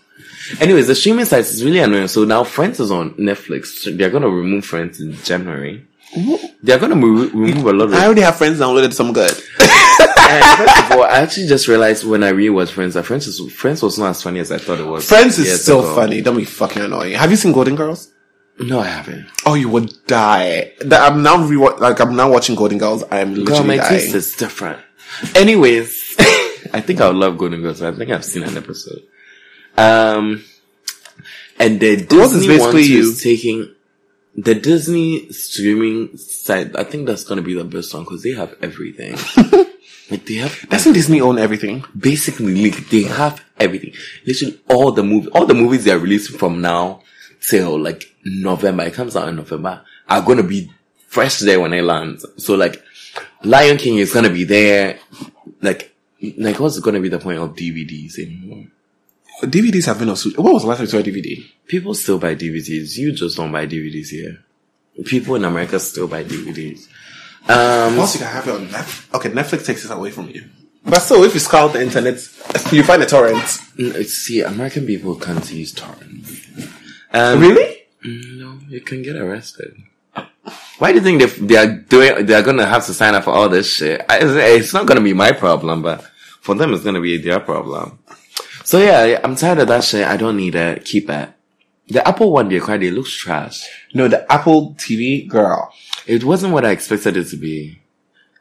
[0.59, 2.07] Anyways, the streaming sites is really annoying.
[2.07, 3.95] So now Friends is on Netflix.
[3.97, 5.85] They're gonna remove Friends in January.
[6.61, 9.31] They're gonna mo- remove a lot of I already have friends downloaded some good.
[10.29, 13.39] And first of all, I actually just realized when I rewatched Friends that Friends, is,
[13.53, 15.07] Friends was not as funny as I thought it was.
[15.07, 15.95] Friends is so ago.
[15.95, 16.21] funny.
[16.21, 17.13] Don't be fucking annoying.
[17.13, 18.09] Have you seen Golden Girls?
[18.59, 19.27] No, I haven't.
[19.45, 20.73] Oh, you would die.
[20.81, 23.03] That I'm now re like I'm now watching Golden Girls.
[23.11, 23.99] I'm literally Girl, my dying.
[23.99, 24.79] taste is different.
[25.35, 26.15] Anyways,
[26.73, 27.81] I think I would love Golden Girls.
[27.81, 29.01] I think I've seen an episode.
[29.77, 30.43] Um,
[31.59, 33.15] and the Girls is Disney one basically you.
[33.15, 33.75] taking
[34.35, 36.75] the Disney streaming site.
[36.75, 39.13] I think that's gonna be the best one because they have everything.
[40.09, 41.85] like they have Doesn't Disney own everything?
[41.97, 43.93] basically like, they have everything.
[44.25, 47.01] Literally all the movie, all the movies they are releasing from now
[47.41, 48.83] till like November.
[48.83, 49.81] It comes out in November.
[50.09, 50.71] Are gonna be
[51.07, 52.25] fresh there when it lands.
[52.37, 52.81] So like
[53.43, 54.99] Lion King is gonna be there.
[55.61, 55.93] Like
[56.37, 58.65] like what's gonna be the point of DVDs anymore?
[59.41, 60.15] DVDs have been on.
[60.15, 61.43] What was the last time you saw a DVD?
[61.67, 62.97] People still buy DVDs.
[62.97, 64.43] You just don't buy DVDs here.
[65.05, 66.87] People in America still buy DVDs.
[67.49, 69.13] Um, Plus, you can have it on Netflix.
[69.15, 70.45] Okay, Netflix takes it away from you.
[70.85, 72.15] But still, if you scour the internet,
[72.71, 73.47] you find a torrent.
[74.07, 76.47] see, American people can't use torrents.
[77.11, 77.79] Um, Really?
[78.05, 79.75] No, you can get arrested.
[80.77, 82.25] Why do you think they they are doing?
[82.25, 84.05] They are gonna have to sign up for all this shit.
[84.09, 86.03] It's it's not gonna be my problem, but
[86.41, 87.99] for them, it's gonna be their problem.
[88.63, 90.07] So yeah, I'm tired of that shit.
[90.07, 90.85] I don't need it.
[90.85, 91.29] Keep it.
[91.87, 92.81] The Apple one, they cried.
[92.83, 93.67] It looks trash.
[93.93, 95.73] No, the Apple TV girl.
[96.07, 97.79] It wasn't what I expected it to be.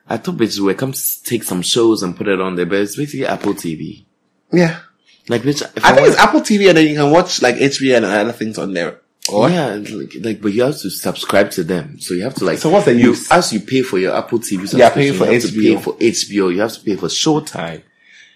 [0.09, 0.93] I thought bitches would come
[1.25, 4.05] take some shows and put it on there, but it's basically Apple TV.
[4.53, 4.81] Yeah.
[5.29, 7.97] Like, bitch, if I think it's Apple TV and then you can watch like HBO
[7.97, 9.01] and other things on there.
[9.31, 12.01] Or Yeah, like, like, but you have to subscribe to them.
[12.01, 12.59] So you have to like.
[12.59, 13.31] So what's the you, use?
[13.31, 15.77] As you pay for your Apple TV subscription, Yeah, paying for you have to pay
[15.77, 16.53] for HBO.
[16.53, 17.83] You have to pay for Showtime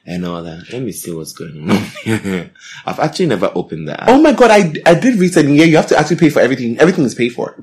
[0.06, 0.72] and all that.
[0.72, 1.76] Let me see what's going on.
[2.86, 4.02] I've actually never opened that.
[4.02, 4.08] app.
[4.08, 5.56] Oh my god, I, I did recently.
[5.56, 6.78] Yeah, you have to actually pay for everything.
[6.78, 7.62] Everything is paid for.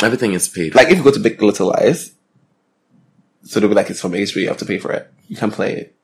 [0.00, 0.74] Everything is paid.
[0.74, 2.12] Like if you go to Big Little Lies,
[3.42, 5.10] so they'll be like it's from HBO, you have to pay for it.
[5.26, 5.96] You can play it.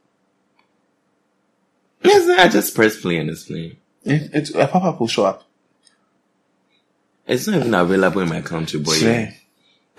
[2.03, 3.77] yes, I just press play and it's playing.
[4.03, 5.45] It, it's a pop up will show up.
[7.27, 8.93] It's not even available in my country, boy.
[8.93, 9.35] Swear.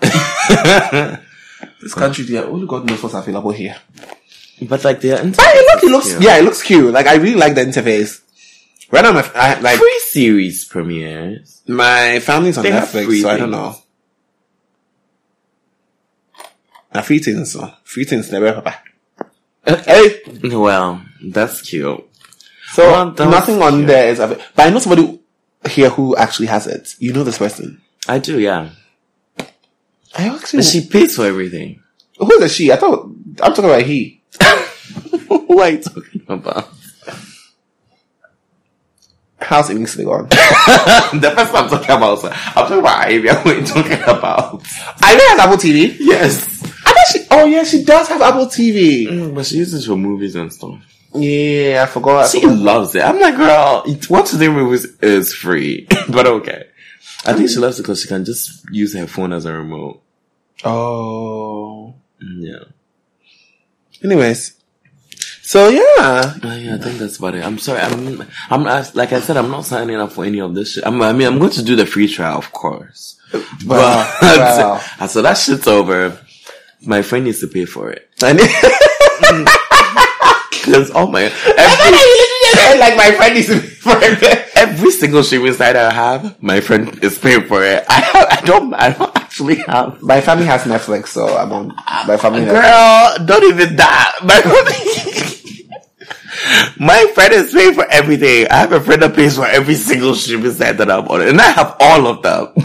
[1.80, 3.76] this country, yeah, only God knows what's available here.
[4.62, 5.36] But like the internet.
[5.36, 6.22] But it, look, it looks, cute.
[6.22, 6.92] yeah, it looks cute.
[6.92, 8.22] Like I really like the interface.
[8.90, 11.62] Right now, my I, like Free series premieres.
[11.66, 13.74] my family's on They Netflix, so I don't know.
[16.94, 18.78] Na free things, so free things never papa.
[19.84, 22.04] Hey, Well, that's cute.
[22.72, 23.86] so Well, that nothing on cute.
[23.88, 24.18] there is.
[24.18, 25.20] But I know somebody
[25.68, 26.94] here who actually has it.
[26.98, 27.82] You know this person.
[28.08, 28.70] I do, yeah.
[30.16, 30.58] I actually.
[30.60, 31.82] But she pays for everything.
[32.18, 32.72] who is she?
[32.72, 33.04] I thought
[33.42, 34.22] I'm talking about he.
[35.28, 36.68] what are you talking about?
[39.38, 40.28] How's English gone?
[40.28, 42.24] the first I'm talking about.
[42.24, 43.28] I'm talking about Ivy.
[43.28, 44.62] What are you talking about?
[45.02, 45.94] I know has Apple TV.
[46.00, 46.64] Yes.
[46.86, 47.26] I know she.
[47.30, 49.06] Oh yeah, she does have Apple TV.
[49.06, 50.80] Mm, but she uses for movies and stuff.
[51.14, 52.24] Yeah, I forgot.
[52.24, 52.58] I She forgot.
[52.58, 53.02] loves it.
[53.02, 55.86] I'm like, girl, watching the movies is free.
[56.08, 56.64] but okay.
[57.24, 60.02] I think she loves it because she can just use her phone as a remote.
[60.64, 61.94] Oh.
[62.22, 62.64] Mm, Yeah.
[64.06, 64.54] Anyways,
[65.42, 67.44] so yeah, Oh, yeah, I think that's about it.
[67.44, 67.80] I'm sorry.
[67.80, 70.86] I'm, I'm, I, like I said, I'm not signing up for any of this shit.
[70.86, 73.18] I'm, I mean, I'm going to do the free trial, of course.
[73.32, 74.80] Wow, But, wow.
[75.00, 76.16] Uh, so that shit's over.
[76.82, 78.08] My friend needs to pay for it.
[78.22, 78.38] and
[80.66, 83.46] Cause oh my, every, like my friend is
[83.78, 84.18] friend.
[84.56, 87.84] every single streaming site I have, my friend is paying for it.
[87.88, 90.02] I have, I don't, I don't actually have.
[90.02, 91.68] My family has Netflix, so I'm on.
[92.06, 92.44] My family.
[92.44, 94.18] Girl, don't even that.
[94.24, 94.40] My,
[96.78, 98.46] my friend is paying for everything.
[98.48, 101.40] I have a friend that pays for every single streaming site that I'm on, and
[101.40, 102.52] I have all of them.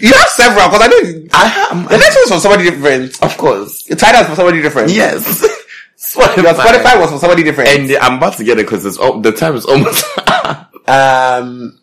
[0.00, 3.22] you have several because I know I have, the next one's for somebody different.
[3.22, 3.84] of course.
[3.84, 4.90] Tidal's for somebody different.
[4.92, 5.46] Yes.
[5.98, 6.42] Spotify.
[6.42, 7.70] Your Spotify was for somebody different.
[7.70, 10.04] And I'm about to get it because it's oh, the time is almost.
[10.88, 11.78] um,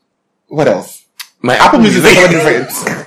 [0.47, 1.05] what else?
[1.41, 3.04] My Apple Music is for somebody different.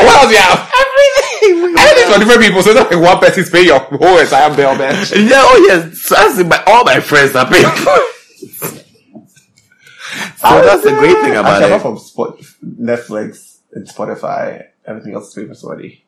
[0.00, 0.72] And what else do you have?
[0.80, 1.76] Everything.
[1.78, 4.74] Everything's for different people, so it's not like one person's paying your whole entire bill,
[4.76, 4.94] man.
[5.14, 5.98] Yeah, oh yes.
[6.00, 8.86] So that's my, all my friends are paying for it.
[10.36, 11.76] So that's the great thing about Actually, it.
[11.76, 16.04] apart from Spot- Netflix and Spotify, everything else is paid for somebody.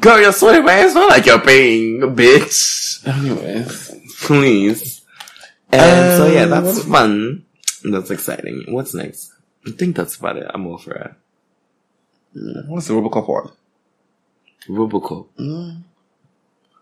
[0.00, 0.84] Girl, you're sorry, man.
[0.84, 3.06] It's not like you're paying, bitch.
[3.06, 5.02] Anyways, Please.
[5.70, 7.44] And so yeah, Um, that's fun.
[7.84, 8.64] That's exciting.
[8.68, 9.32] What's next?
[9.66, 10.50] I think that's about it.
[10.52, 11.12] I'm over it.
[12.34, 13.50] What's the Robocop one?
[14.68, 15.26] Robocop.
[15.38, 15.82] Mm.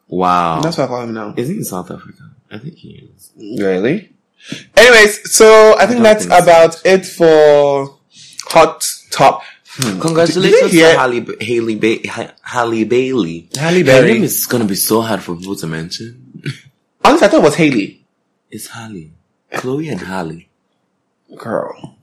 [0.08, 0.60] Wow.
[0.60, 1.34] That's what I call him now.
[1.36, 2.22] Is he in South Africa?
[2.50, 3.30] I think he is.
[3.36, 4.12] Really?
[4.76, 6.42] Anyways, so I think don't that's think so.
[6.42, 7.98] about it for
[8.50, 9.42] Hot Top.
[9.68, 10.00] Hmm.
[10.00, 13.48] Congratulations you hear- to Halle, Ba- Haley, ba- Ha- Halle Bailey.
[13.56, 16.42] Halle Her name is gonna be so hard for people to mention.
[17.04, 18.04] Honestly, I thought it was Haley.
[18.50, 19.10] It's Halle.
[19.52, 20.48] Chloe and Halle.
[21.36, 21.95] Girl.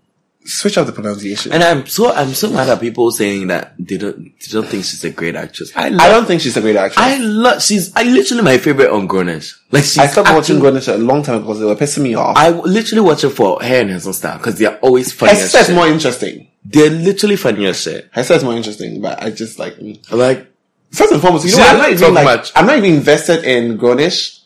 [0.45, 1.51] Switch out the pronunciation.
[1.51, 4.83] And I'm so I'm so mad at people saying that they don't they don't think
[4.83, 5.71] she's a great actress.
[5.75, 6.97] I love, I don't think she's a great actress.
[6.97, 9.55] I love she's I literally my favorite on Grownish.
[9.71, 12.03] Like she's I stopped watching acting- Grownish a long time ago because they were pissing
[12.03, 12.35] me off.
[12.37, 15.73] I literally watch it for her and her style because they're always funny as shit.
[15.73, 16.47] more interesting.
[16.65, 18.09] They're literally funny as shit.
[18.11, 20.11] Her sister's more interesting, but I just like mm.
[20.11, 20.47] Like
[20.91, 21.45] first and foremost.
[21.45, 22.51] You know, I'm not even like much.
[22.55, 24.39] I'm not even invested in Grownish.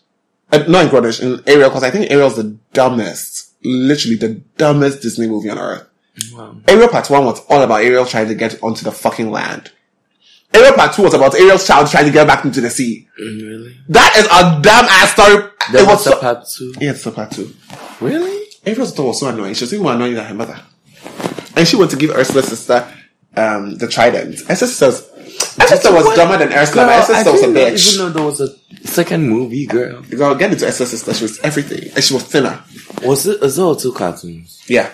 [0.51, 5.01] Uh, not in Grownish, in Ariel because I think Ariel's the dumbest, literally the dumbest
[5.01, 5.87] Disney movie on earth.
[6.33, 6.55] wow.
[6.67, 9.71] Ariel Part 1 was all about Ariel trying to get onto the fucking land.
[10.53, 13.07] Ariel Part 2 was about Ariel's child trying to get back into the sea.
[13.19, 13.77] really?
[13.89, 15.49] That is a dumb ass story.
[15.71, 16.73] There it was a so, part two.
[16.79, 17.53] yeah, it's a part 2.
[18.01, 18.47] Really?
[18.65, 19.53] Ariel's daughter was so annoying.
[19.53, 20.59] She was even more annoying than her mother.
[21.55, 22.87] And she went to give Ursula's sister,
[23.35, 24.37] um, the trident.
[24.37, 25.16] Sister was, her
[25.65, 27.93] sister was dumber than Ursula, Girl, I sister was a bitch.
[27.95, 30.01] Even though there was a second movie, girl.
[30.03, 31.13] Girl, get into Ursula's sister.
[31.13, 31.91] She was everything.
[31.95, 32.63] And she was thinner.
[33.03, 34.63] Was it as well two cartoons?
[34.67, 34.93] Yeah.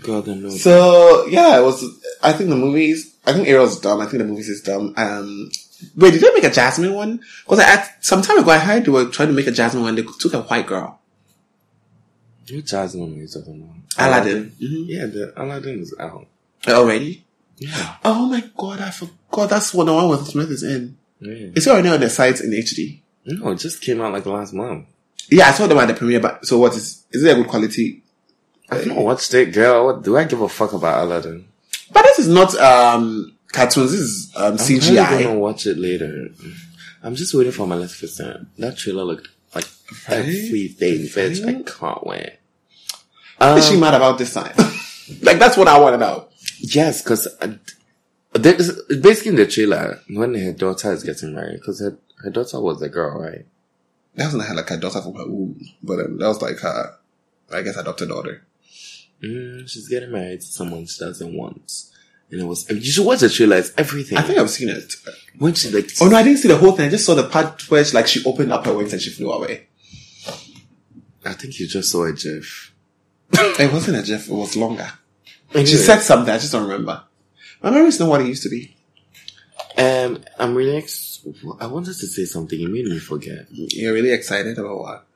[0.00, 0.50] Girl, know.
[0.50, 1.84] So yeah, it was.
[2.22, 3.16] I think the movies.
[3.26, 4.00] I think Ariel's dumb.
[4.00, 4.94] I think the movies is dumb.
[4.96, 5.50] Um,
[5.96, 7.20] wait, did they make a Jasmine one?
[7.44, 9.94] Because I some time ago I heard they were trying to make a Jasmine one.
[9.94, 11.00] They took a white girl,
[12.50, 14.06] What Jasmine are you talking about?
[14.06, 14.52] Aladdin.
[14.62, 14.84] Mhm.
[14.86, 16.26] Yeah, the Aladdin is out.
[16.68, 17.25] already.
[17.58, 17.96] Yeah.
[18.04, 19.50] Oh my god, I forgot.
[19.50, 20.96] That's what the one with Smith is in.
[21.20, 21.50] yeah.
[21.54, 23.00] It's already on the site in HD.
[23.24, 24.86] No, it just came out like last month.
[25.30, 26.20] Yeah, I saw them at the premiere.
[26.20, 27.04] But so what is?
[27.12, 28.02] Is it a good quality?
[28.70, 29.86] I've not watched it, girl.
[29.86, 31.46] What do I give a fuck about Aladdin?
[31.92, 33.92] But this is not um cartoons.
[33.92, 35.06] This is um I'm CGI.
[35.06, 36.28] probably gonna watch it later.
[37.02, 38.48] I'm just waiting for my last percent.
[38.58, 39.66] That trailer looked like
[40.08, 41.44] everything, bitch.
[41.46, 42.32] I can't wait.
[43.38, 44.54] What is she Um, mad about this time?
[45.22, 46.28] like that's what I want to know.
[46.60, 47.28] Yes, because
[48.32, 52.60] there's basically in the trailer when her daughter is getting married, because her her daughter
[52.60, 53.46] was a girl, right?
[54.14, 56.96] That wasn't her like her daughter from her womb, but um, that was like her,
[57.52, 58.46] I guess, adopted daughter.
[59.22, 61.72] Mm, she's getting married to someone she doesn't want.
[62.30, 64.18] And it was, you should watch the trailer, it's everything.
[64.18, 64.94] I think I've seen it.
[65.38, 66.86] when she like, Oh no, I didn't see the whole thing.
[66.86, 69.10] I just saw the part where she, like she opened up her wings and she
[69.10, 69.68] flew away.
[71.24, 72.74] I think you just saw a gif.
[73.32, 74.28] It wasn't a GIF.
[74.28, 74.90] It was longer.
[75.64, 76.32] She said something.
[76.34, 77.02] I just don't remember.
[77.62, 78.76] My memory's not what it used to be.
[79.78, 81.26] um, I'm really, ex-
[81.60, 83.46] I wanted to say something, It made me forget.
[83.50, 85.06] You're really excited about what?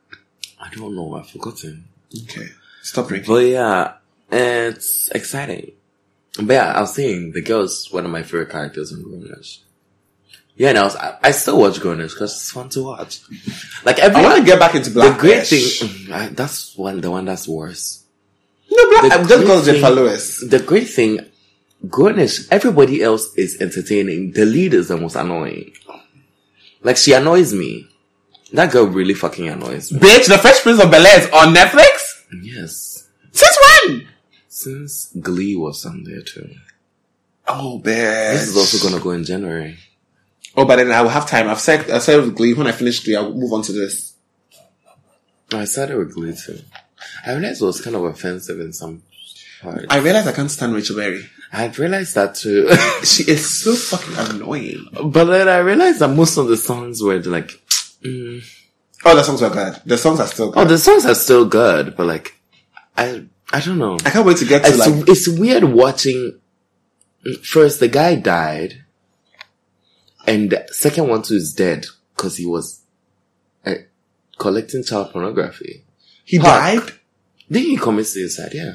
[0.61, 1.84] I don't know, I've forgotten.
[2.24, 2.47] Okay,
[2.82, 3.32] stop drinking.
[3.32, 3.95] But yeah,
[4.30, 5.72] it's exciting.
[6.36, 9.59] But yeah, I was saying the girl's one of my favorite characters in Grownish.
[10.57, 13.20] Yeah, and I was, I, I still watch Grownish because it's fun to watch.
[13.84, 15.16] Like every, I want to get back into Black.
[15.16, 15.80] the great Fish.
[15.80, 18.00] thing, mm, I, that's one, the one that's worse.
[18.91, 19.03] Black.
[19.03, 20.41] The I'm just great because Lewis.
[20.49, 21.20] The great thing,
[21.87, 24.33] Grownish, everybody else is entertaining.
[24.33, 25.72] The lead is the most annoying.
[26.83, 27.87] Like she annoys me.
[28.53, 30.01] That girl really fucking annoys me.
[30.01, 32.24] Bitch, The Fresh Prince of Bel Air is on Netflix.
[32.43, 33.09] Yes.
[33.33, 34.09] Since when?
[34.49, 36.51] Since Glee was on there too.
[37.47, 38.33] Oh, bitch.
[38.33, 39.78] This is also gonna go in January.
[40.57, 41.49] Oh, but then I will have time.
[41.49, 44.14] I've said I said with Glee when I finish Glee, I'll move on to this.
[45.53, 46.59] I started with Glee too.
[47.27, 49.03] I realized it was kind of offensive in some
[49.63, 49.85] parts.
[49.91, 51.25] I realized I can't stand Rachel Berry.
[51.53, 52.69] I realized that too.
[53.05, 54.87] She is so fucking annoying.
[55.05, 57.49] but then I realized that most of the songs were like,
[58.03, 58.43] mm.
[59.05, 59.81] Oh, the songs were good.
[59.87, 60.61] The songs are still good.
[60.61, 62.35] oh, the songs are still good, but like,
[62.97, 63.97] I, I don't know.
[64.05, 65.09] I can't wait to get to It's, like.
[65.09, 66.39] it's weird watching.
[67.43, 68.85] First, the guy died,
[70.27, 71.87] and the second one too is dead
[72.17, 72.83] because he was
[73.67, 73.75] uh,
[74.39, 75.85] collecting child pornography.
[76.25, 76.85] He Park.
[76.85, 76.93] died.
[77.51, 78.53] Didn't he commit suicide?
[78.55, 78.73] Yeah.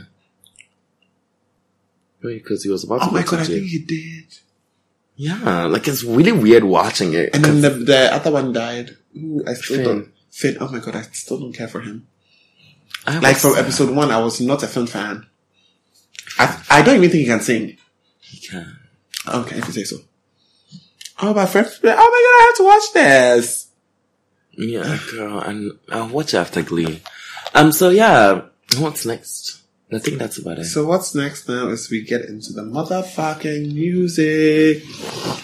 [2.21, 4.25] Because he was about to Oh my god, I think he did.
[5.15, 7.33] Yeah, like it's really weird watching it.
[7.35, 8.97] And then the the other one died.
[9.15, 9.85] Ooh, I still Finn.
[9.85, 10.11] don't.
[10.31, 10.57] Finn.
[10.59, 12.07] Oh my god, I still don't care for him.
[13.05, 13.63] I Like from sad.
[13.65, 15.25] episode one, I was not a Finn fan.
[16.39, 17.77] I I don't even think he can sing.
[18.21, 18.77] He can.
[19.27, 19.97] Okay, if you say so.
[21.21, 21.67] Oh, my friend.
[21.67, 23.67] Oh my god, I have to watch this.
[24.57, 27.01] Yeah, girl, and I'll watch after Glee.
[27.53, 28.41] Um, so yeah,
[28.77, 29.61] what's next?
[29.91, 30.65] I think that's about it.
[30.65, 34.83] So what's next now is we get into the motherfucking music.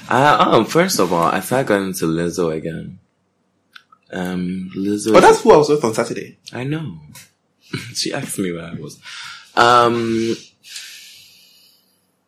[0.09, 2.99] Uh, um, first of all, I started going into Lizzo again.
[4.11, 5.15] Um, Lizzo.
[5.15, 6.37] Oh, that's who I was with on Saturday.
[6.51, 6.97] I know.
[7.93, 8.99] she asked me where I was.
[9.55, 10.35] Um,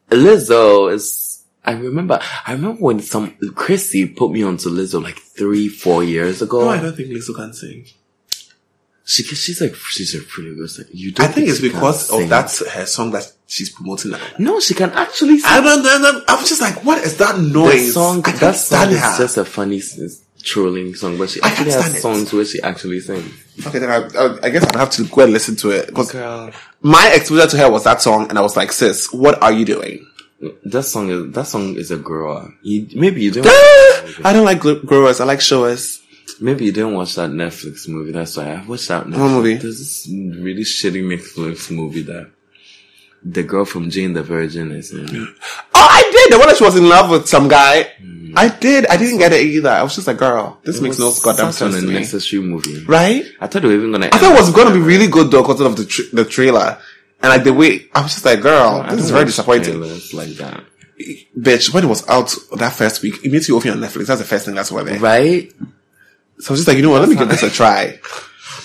[0.10, 1.44] Lizzo is.
[1.66, 2.20] I remember.
[2.46, 6.66] I remember when some Chrissy put me onto Lizzo like three, four years ago.
[6.66, 7.86] No, I don't think Lizzo can sing.
[9.06, 10.88] She, she's like, she's a pretty good singer.
[10.92, 14.20] You don't I think it's because of that her song that she's promoting now.
[14.40, 15.50] No, she can actually sing.
[15.52, 16.22] I don't know.
[16.28, 17.94] I was just like, what is that the noise?
[17.94, 19.18] song, I that song is her.
[19.18, 19.82] just a funny.
[20.42, 22.02] trolling song, but she I actually has it.
[22.02, 23.32] songs where she actually sings.
[23.68, 26.14] Okay, then I, I, I guess I'll have to go and listen to it because
[26.82, 29.66] my exposure to her was that song, and I was like, "Sis, what are you
[29.66, 30.08] doing?"
[30.66, 32.54] that song is that song is a grower.
[32.62, 33.48] You, maybe you didn't.
[34.26, 35.20] I don't like gr- growers.
[35.22, 36.02] I like showers.
[36.42, 38.12] Maybe you didn't watch that Netflix movie.
[38.12, 39.06] That's why I watched that.
[39.06, 39.20] Netflix.
[39.20, 39.56] What movie?
[39.56, 42.32] There's this really shitty Netflix movie that
[43.24, 45.36] the girl from Jane the Virgin is in.
[45.76, 46.32] Oh, I did.
[46.32, 47.92] The one that she was in love with some guy.
[48.02, 48.34] Mm.
[48.38, 48.86] I did.
[48.88, 49.70] I didn't get it either.
[49.70, 52.42] I was just like, "Girl, this makes no goddamn Such sense an to me." unnecessary
[52.42, 52.86] movie.
[52.86, 53.26] Right?
[53.42, 54.06] I thought they were even gonna.
[54.06, 56.24] I thought it was going to be really good though because of the tra- the
[56.24, 56.80] trailer
[57.24, 60.64] and like the way I was just like, "Girl, this is very disappointing." Like that,
[61.38, 64.08] Bitch, when it was out that first week, it you open on Netflix.
[64.08, 65.00] That's the first thing that's why there.
[65.00, 65.52] right?
[66.44, 67.00] So I was just like, you know what?
[67.00, 67.98] Let me give this a try.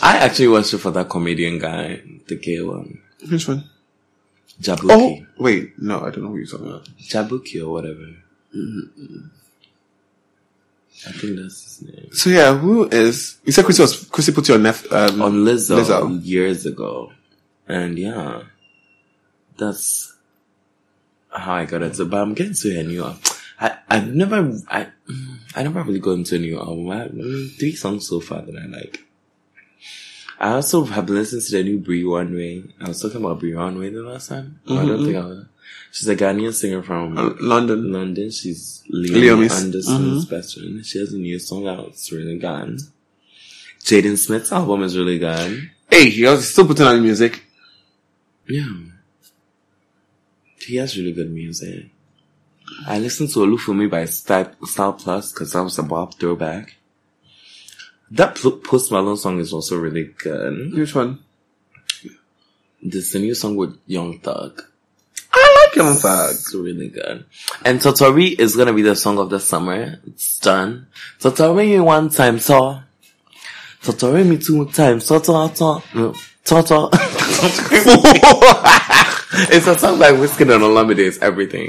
[0.02, 3.00] I actually watched it for that comedian guy, the gay one,
[3.30, 3.70] Which one?
[4.60, 6.88] Jaboukie, Oh, wait, no, I don't know who you're talking about.
[6.98, 8.04] Jaboukie or whatever.
[11.06, 12.08] I think that's his name.
[12.10, 13.38] So yeah, who is?
[13.44, 16.20] You said Chrissy was Chrissy put you on Nef, um, on Lizzo, Lizzo.
[16.24, 17.12] years ago.
[17.68, 18.42] And yeah,
[19.56, 20.16] that's
[21.30, 23.04] how I got into But I'm getting to a new.
[23.60, 24.88] I, I've never, I, I
[25.62, 26.90] never really got into a new album.
[26.90, 29.00] I, I mean, three songs so far that I like.
[30.40, 32.62] I also have been listening to the new Bree Runway.
[32.80, 34.60] I was talking about Bree Runway the last time.
[34.66, 35.44] but I don't think I was.
[35.90, 37.90] She's a Ghanaian singer from Uh, London.
[37.92, 38.30] London.
[38.30, 39.50] She's Liam.
[39.50, 40.84] Anderson's best friend.
[40.86, 41.88] She has a new song out.
[41.88, 42.78] It's really good.
[43.80, 45.70] Jaden Smith's album is really good.
[45.90, 47.42] Hey, you're still putting on music.
[48.46, 48.68] Yeah.
[50.60, 51.86] He has really good music.
[52.86, 56.76] I listened to Olufunmi by Star, Styl-Plus because that was a Bob throwback.
[58.10, 60.74] That Post Malone song is also really good.
[60.74, 61.18] Which one?
[62.82, 64.62] This is new song with Young Thug.
[65.32, 66.30] I like Young Thug.
[66.30, 67.26] It's really good.
[67.64, 70.00] And Totori is gonna be the song of the summer.
[70.06, 70.86] It's done.
[71.20, 72.80] Totori me one time, so.
[73.82, 75.82] Totori me two times, so, so, so.
[75.94, 76.14] No.
[79.50, 80.98] It's a song by Wizkid and Olamide.
[80.98, 81.68] It's everything.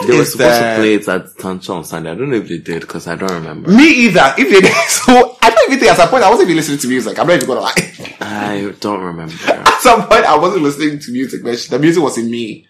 [0.00, 0.76] What They were supposed that?
[0.76, 2.10] to play it at Tancho on Sunday.
[2.10, 3.70] I don't know if they did because I don't remember.
[3.70, 4.34] Me either.
[4.36, 6.78] If they did, so I don't even think at some point I wasn't even listening
[6.78, 7.18] to music.
[7.18, 7.92] I'm not even gonna lie.
[8.20, 9.34] I don't remember.
[9.48, 12.66] At some point I wasn't listening to music, but the music was in me.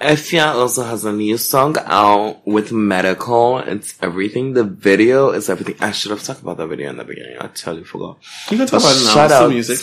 [0.00, 3.66] Efya also has a new song out with Medikal.
[3.66, 4.54] It's everything.
[4.54, 5.76] The video is everything.
[5.80, 7.36] I should have talked about that video in the beginning.
[7.38, 8.16] I totally forgot.
[8.50, 9.14] You can talk But about it now.
[9.14, 9.78] shout out music.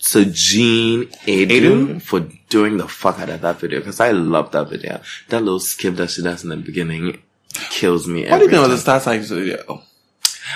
[0.00, 2.02] To Gene Aiden, Aiden?
[2.02, 5.00] for doing the fuck out of that video because I love that video.
[5.28, 7.20] That little skip that she does in the beginning
[7.70, 8.28] kills me.
[8.28, 8.78] What do you think of the time.
[8.78, 9.82] Star Signs video?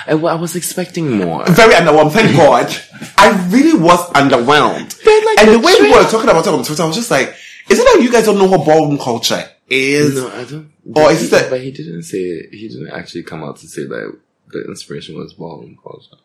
[0.07, 1.45] I, I was expecting more.
[1.51, 2.12] Very underwhelmed.
[2.12, 2.74] Thank God.
[3.18, 5.05] I really was underwhelmed.
[5.05, 7.11] Like, and the the way people were talking about it on Twitter, I was just
[7.11, 7.28] like,
[7.68, 10.14] is it that you guys don't know what ballroom culture is?
[10.16, 10.72] No, I don't.
[10.95, 12.49] Or is it that- But he didn't say.
[12.51, 14.18] He didn't actually come out to say that
[14.49, 16.16] the inspiration was ballroom culture.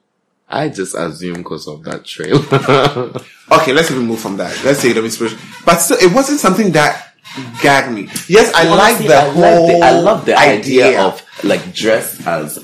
[0.49, 3.13] I just assume because of that trailer.
[3.49, 4.51] Okay, let's even move from that.
[4.65, 5.39] Let's say the inspiration.
[5.65, 7.13] But still, it wasn't something that
[7.61, 8.09] gagged me.
[8.27, 11.01] Yes, I like the I whole the, I love the idea.
[11.01, 12.59] of like dressed as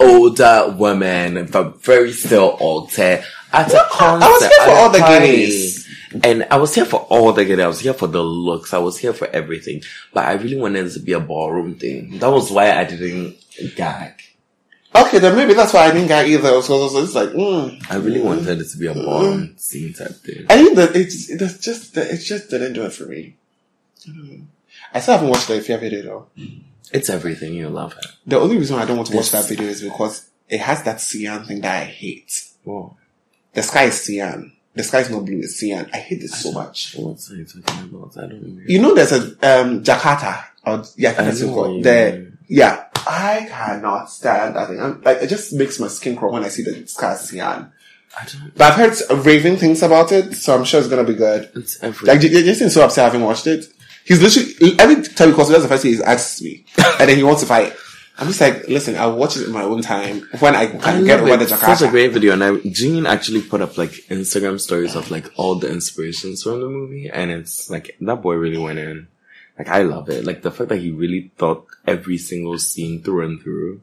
[0.00, 4.26] older women, but very still alter at a concert.
[4.26, 5.88] I was here for all the gays.
[6.24, 7.64] And I was here for all the giddies.
[7.64, 8.72] I was here for the looks.
[8.72, 9.82] I was here for everything.
[10.14, 12.18] But I really wanted it to be a ballroom thing.
[12.18, 13.36] That was why I didn't
[13.76, 14.22] gag.
[15.06, 16.60] Okay, then maybe that's why I didn't get either.
[16.62, 17.90] So, so it's like, mm.
[17.90, 20.46] I really wanted it to be a ballroom scene type thing.
[20.50, 21.26] I think that it's,
[21.58, 23.36] just, it just didn't do it for me.
[24.08, 24.42] I.
[24.92, 26.26] I still haven't watched the Efya video though.
[26.92, 27.52] It's everything.
[27.54, 28.06] You love it.
[28.26, 31.00] The only reason I don't want to watch that video is because it has that
[31.00, 32.48] cyan thing that I hate.
[32.64, 32.96] Whoa.
[33.52, 34.52] The sky is cyan.
[34.74, 35.90] The sky is not blue, it's cyan.
[35.92, 36.94] I hate this so much.
[36.96, 38.16] What are you talking about?
[38.16, 38.62] I don't know.
[38.66, 40.44] You know, there's a um, Jakarta.
[40.64, 41.76] Or, yeah, I think I that's know what called.
[41.76, 44.80] you The yeah, I cannot stand that thing.
[44.80, 46.94] I'm, like, it just makes my skin crawl when I see the is.
[48.20, 48.54] I don't.
[48.54, 48.74] But I've
[49.08, 51.50] heard raving things about it, so I'm sure it's gonna be good.
[51.54, 52.06] It's everything.
[52.06, 53.66] Like, J- J- Jason's so upset having watched it.
[54.04, 56.64] He's literally every time he calls me, that's the first thing he asks me,
[57.00, 57.74] and then he wants to fight.
[58.20, 61.02] I'm just like, listen, I'll watch it in my own time when I can I
[61.02, 61.38] get over it.
[61.38, 65.10] the Such a great video, and I, Jean actually put up like Instagram stories of
[65.10, 69.06] like all the inspirations from the movie, and it's like that boy really went in.
[69.58, 70.24] Like I love it.
[70.24, 73.82] Like the fact that he really thought every single scene through and through.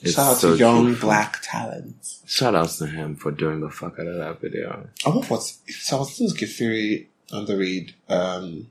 [0.00, 2.22] It's Shout out so to young black talents.
[2.24, 4.86] Shout out to him for doing the fuck out of that video.
[5.04, 7.94] I what was so I was listening to Kid Fury on the read.
[8.08, 8.68] Um,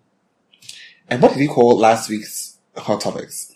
[1.09, 3.53] and what did he call last week's hot topics?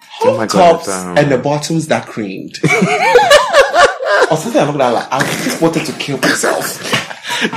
[0.00, 2.58] Hot Oh my God, tops um, and the bottoms that creamed.
[2.64, 2.68] or
[4.36, 5.08] something I along that line.
[5.12, 7.07] I just wanted to kill myself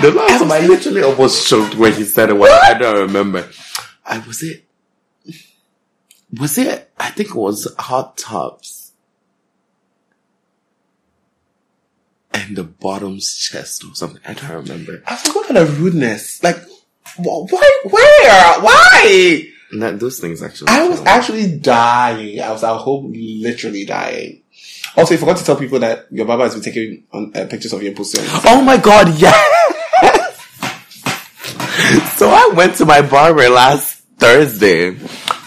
[0.01, 2.37] the last time I literally almost choked when he said it.
[2.37, 3.49] Was, I don't remember.
[4.05, 4.65] I was it.
[6.39, 6.91] Was it?
[6.97, 8.93] I think it was hot tubs.
[12.33, 14.21] And the bottom's chest or something.
[14.25, 15.03] I don't remember.
[15.05, 16.41] I forgot the rudeness.
[16.41, 16.57] Like,
[17.17, 17.79] why?
[17.83, 18.61] Where?
[18.61, 19.43] Why?
[19.73, 20.69] Not those things actually.
[20.69, 22.41] I was actually dying.
[22.41, 24.40] I was at home literally dying.
[24.97, 27.73] Also, you forgot to tell people that your barber has been taking on, uh, pictures
[27.73, 28.19] of your pussy.
[28.45, 29.31] Oh my god, yeah.
[32.15, 34.97] so I went to my barber last Thursday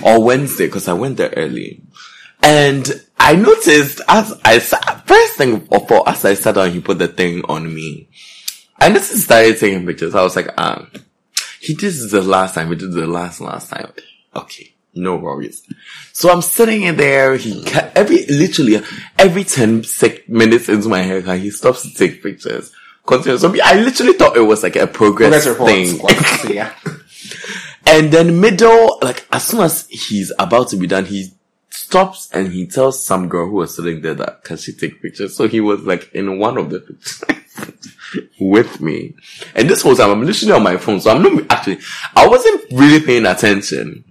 [0.03, 1.83] or Wednesday because I went there early.
[2.43, 2.87] And
[3.19, 7.09] I noticed as I sat, first thing for as I sat down, he put the
[7.09, 8.09] thing on me.
[8.79, 10.15] I just started taking pictures.
[10.15, 10.87] I was like, ah,
[11.61, 12.69] he did this the last time.
[12.69, 13.93] He did the last, last time.
[14.35, 14.75] Okay.
[14.95, 15.63] No worries.
[16.13, 17.37] So I'm sitting in there.
[17.37, 18.81] He ca- every literally
[19.19, 22.73] every ten sec- minutes into my haircut, he stops to take pictures.
[23.07, 23.39] Continue.
[23.39, 26.55] So I literally thought it was like a progress, Progress thing.
[26.55, 26.73] Yeah.
[27.87, 31.33] And then middle, like as soon as he's about to be done, he
[31.69, 35.37] stops and he tells some girl who was sitting there that can she take pictures.
[35.37, 37.25] So he was like in one of the pictures
[38.41, 39.15] with me.
[39.55, 41.79] And this whole time I'm literally on my phone, so I'm not actually
[42.17, 44.05] I wasn't really paying attention.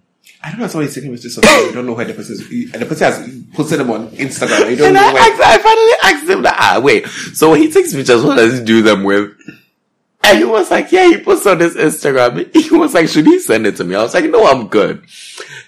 [0.45, 1.51] I don't know somebody's taking pictures of you.
[1.67, 2.41] You don't know where the person is.
[2.73, 4.69] And the person has posted them on Instagram.
[4.71, 5.21] You don't And know I, where.
[5.31, 8.59] asked, I finally asked him that, ah, wait, so when he takes pictures, what does
[8.59, 9.31] he do them with?
[10.25, 12.53] And he was like, yeah, he puts on his Instagram.
[12.55, 13.95] He was like, should he send it to me?
[13.95, 15.03] I was like, no, I'm good.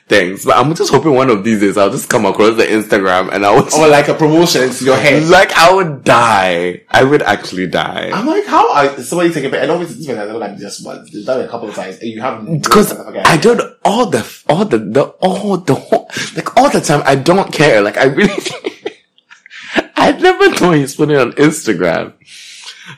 [0.07, 0.45] Thanks.
[0.45, 3.45] But I'm just hoping one of these days I'll just come across the Instagram and
[3.45, 5.23] I would, Or like a promotion, it's your head.
[5.29, 6.83] like, I would die.
[6.89, 8.11] I would actually die.
[8.13, 9.63] I'm like, how are somebody taking pictures?
[9.63, 11.11] And obviously, this has like just once.
[11.11, 11.99] They've done it a couple of times.
[11.99, 16.55] And you have Because I don't, all the, all the, the, all the, whole, like
[16.55, 17.81] all the time, I don't care.
[17.81, 18.31] Like I really,
[19.97, 22.13] I never thought he's putting it on Instagram.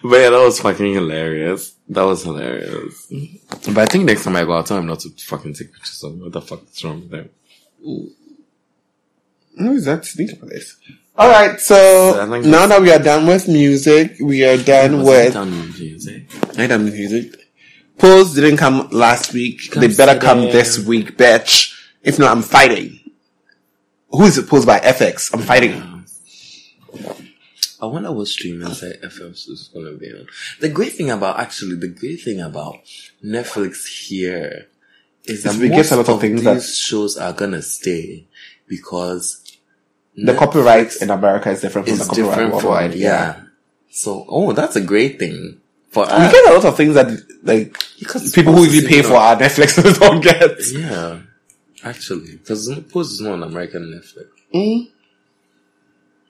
[0.04, 1.76] But yeah, that was fucking hilarious.
[1.90, 3.08] That was hilarious.
[3.68, 6.04] But I think next time I go, I'll tell him not to fucking take pictures
[6.04, 6.24] of me.
[6.24, 7.30] What the fuck is wrong with him?
[9.56, 10.76] No, is that sneaker place?
[11.18, 15.04] All right, so So I now that we are done with music, we are done
[15.04, 16.26] with done with music.
[16.58, 17.34] I done with music.
[17.98, 19.72] Pose didn't come last week.
[19.72, 21.74] they better come Consider- this week, bitch.
[22.04, 23.00] If not, I'm fighting.
[24.12, 25.34] Who is it posed by FX?
[25.34, 26.06] I'm fighting.
[27.82, 30.28] I wonder what streaming site FX is gonna be on.
[30.60, 32.76] The great thing about actually, the great thing about
[33.24, 34.68] Netflix here
[35.26, 38.28] is that we get a lot of things these that- shows are gonna stay
[38.68, 39.44] because
[40.16, 42.94] The copyright in America is different from the copyright different worldwide.
[42.96, 43.42] Yeah.
[43.92, 45.60] So, oh, that's a great thing
[45.90, 46.32] for We us.
[46.32, 47.08] get a lot of things that
[47.44, 50.58] like Because people who even pay for our Netflix don't get.
[50.74, 51.20] Yeah,
[51.84, 54.28] actually, because Pose is not on American Netflix.
[54.54, 54.90] Mm.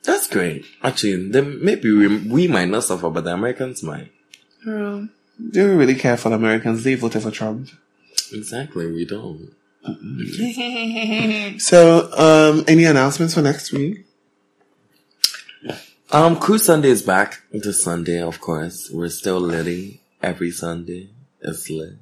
[0.08, 0.66] That's great.
[0.82, 4.10] Actually, then maybe we, we might not suffer, but the Americans might.
[4.66, 5.12] Um,
[5.52, 6.86] do we really care for the Americans?
[6.86, 7.68] They voted for Trump.
[8.32, 9.54] Exactly, we don't.
[11.60, 14.06] So, um, any announcements for next week?
[16.12, 18.90] Um, Cruise Sunday is back this Sunday, of course.
[18.90, 21.10] We're still litty every Sunday.
[21.42, 21.96] It's lit.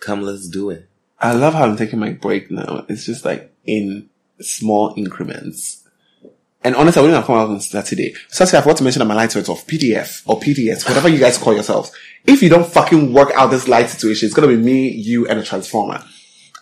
[0.00, 0.88] Come, let's do it.
[1.20, 2.86] I love how I'm taking my break now.
[2.88, 4.08] It's just like in
[4.40, 5.87] small increments.
[6.64, 8.14] And honestly, I wouldn't have come out on Saturday.
[8.28, 9.66] Saturday, I forgot to mention that my light went off.
[9.66, 11.92] PDF or PDS, whatever you guys call yourselves.
[12.26, 15.38] If you don't fucking work out this light situation, it's gonna be me, you, and
[15.38, 16.02] a transformer.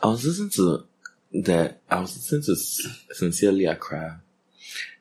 [0.02, 0.84] I was listening to
[1.44, 1.78] that.
[1.90, 2.56] I was listening to
[3.14, 4.20] Sincerely Accra.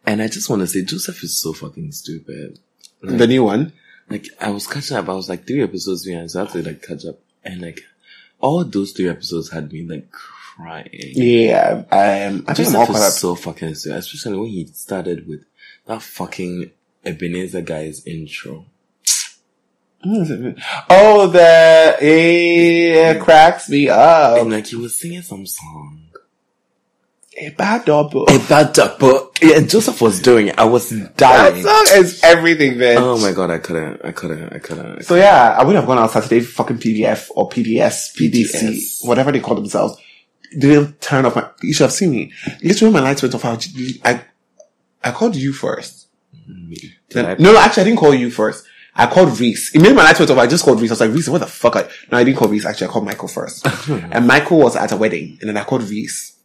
[0.06, 2.60] And I just want to say, Joseph is so fucking stupid.
[3.02, 3.74] Like, The new one.
[4.10, 5.10] like, I was catching up.
[5.10, 7.20] I was like three episodes behind, so I have to like catch up.
[7.44, 7.82] And like,
[8.40, 10.08] all those three episodes had me like
[10.56, 10.90] crying.
[10.92, 13.08] Yeah, um, I think I'm all Joseph caught up.
[13.10, 15.46] is so fucking stupid, especially when he started with
[15.86, 16.72] that fucking
[17.04, 18.66] Ebenezer guy's intro.
[20.08, 24.38] Oh, the it cracks me up.
[24.40, 26.02] And like, he was singing some song.
[27.38, 28.30] A bad double.
[28.30, 30.60] And that, but yeah, Joseph was doing it.
[30.60, 31.64] I was dying.
[31.64, 32.98] That song is everything, man.
[33.00, 35.04] Oh my god, I couldn't, I couldn't, I couldn't.
[35.04, 39.08] So yeah, I wouldn't have gone out Saturday fucking PDF or PDS, PDC, PDS.
[39.08, 39.98] whatever they call themselves.
[40.58, 42.32] Didn't turn off my, you should have seen me.
[42.64, 43.58] Literally when my lights went off, I,
[44.04, 44.22] I,
[45.04, 46.08] I called you first.
[47.10, 48.66] Then, I- no, no, actually I didn't call you first.
[48.98, 49.76] I called Reese.
[49.76, 50.92] It made my lights went off, I just called Reese.
[50.92, 51.76] I was like, Reese, what the fuck?
[51.76, 51.82] I,
[52.12, 52.66] no, I didn't call Reese.
[52.66, 53.68] Actually, I called Michael first.
[53.90, 55.38] and Michael was at a wedding.
[55.42, 56.38] And then I called Reese.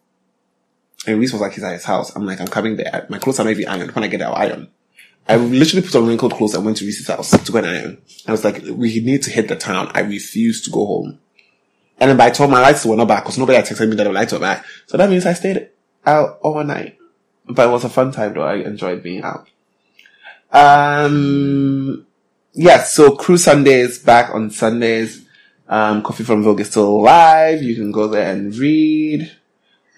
[1.07, 2.15] And Reese was like, he's at his house.
[2.17, 3.07] I'm like, I'm coming there.
[3.09, 3.93] My clothes are not even ironed.
[3.93, 4.69] When I get there, I'll iron.
[5.29, 8.03] I literally put on wrinkled clothes and went to Reese's house to go and iron.
[8.27, 9.91] I was like, we need to hit the town.
[9.95, 11.21] I refuse to go home.
[12.01, 13.97] And then by the time my lights were not back, because nobody had texted me
[13.97, 14.65] that the lights were back.
[14.87, 15.69] So that means I stayed
[16.07, 16.99] out all night.
[17.47, 18.43] But it was a fun time though.
[18.43, 19.49] I enjoyed being out.
[20.53, 22.07] Um,
[22.53, 25.27] yes, so Crew Sundays back on Sundays.
[25.69, 27.63] Um, Koffi from Vogue is still live.
[27.63, 29.31] You can go there and read.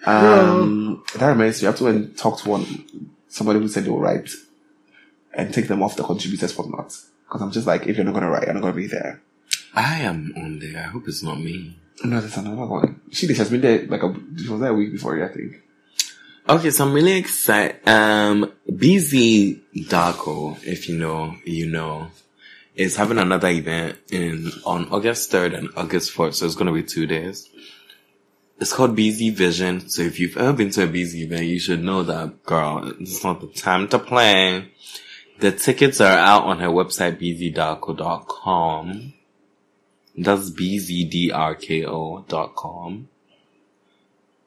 [0.05, 3.85] Um, that reminds me, I have to go and talk to one, somebody who said
[3.85, 4.31] they will write
[5.33, 6.97] and take them off the contributors whatnot.
[7.25, 9.23] Because I'm just like, if you're not gonna write, you're not gonna be there.
[9.75, 10.79] I am on there.
[10.79, 11.79] I hope it's not me.
[12.05, 13.01] No, there's another one.
[13.11, 15.63] She just has been there like a, was there a week before I think.
[16.49, 17.87] Okay, so I'm really excited.
[17.89, 22.09] Um, BZ Darko, if you know, you know,
[22.75, 26.35] is having another event in on August 3rd and August 4th.
[26.35, 27.49] So it's going to be two days.
[28.59, 29.89] It's called BZ Vision.
[29.89, 33.23] So if you've ever been to a BZ event, you should know that, girl, it's
[33.23, 34.69] not the time to play.
[35.39, 39.15] The tickets are out on her website, bzdarko.com.
[40.17, 43.09] That's bzdarko.com.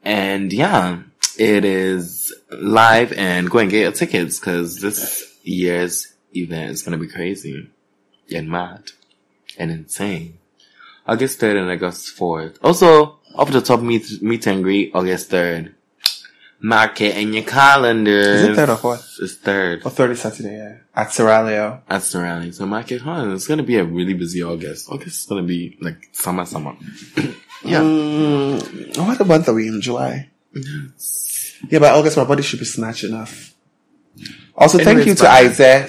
[0.03, 1.01] And yeah,
[1.37, 6.97] it is live and go and get your tickets because this year's event is going
[6.97, 7.69] to be crazy
[8.33, 8.91] and mad
[9.57, 10.39] and insane.
[11.07, 12.57] August 3rd and August 4th.
[12.63, 15.74] Also, up the top meet, meet and greet August 3rd.
[16.61, 18.11] Mark it in your calendar.
[18.11, 19.17] Is it third or fourth?
[19.21, 20.77] It's third Or 30 Saturday, yeah.
[20.95, 21.81] At Serralio.
[21.89, 22.51] at Sterling.
[22.53, 23.31] So mark it hard.
[23.33, 24.89] It's going to be a really busy August.
[24.89, 26.75] August is going to be like summer, summer.
[27.63, 27.81] yeah.
[27.81, 29.81] Mm, what month are we in?
[29.81, 30.29] July?
[31.69, 33.53] Yeah, by August, my body should be snatched enough.
[34.55, 35.45] Also, thank you to bye.
[35.45, 35.87] Isaiah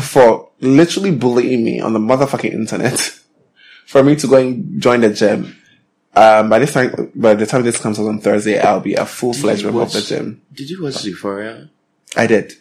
[0.00, 2.98] for literally bullying me on the motherfucking internet
[3.86, 5.56] for me to go and join the gym.
[6.14, 9.06] Um, by this time, by the time this comes out on Thursday, I'll be a
[9.06, 10.42] full fledged member of the gym.
[10.52, 11.70] Did you watch Euphoria?
[12.16, 12.54] I did.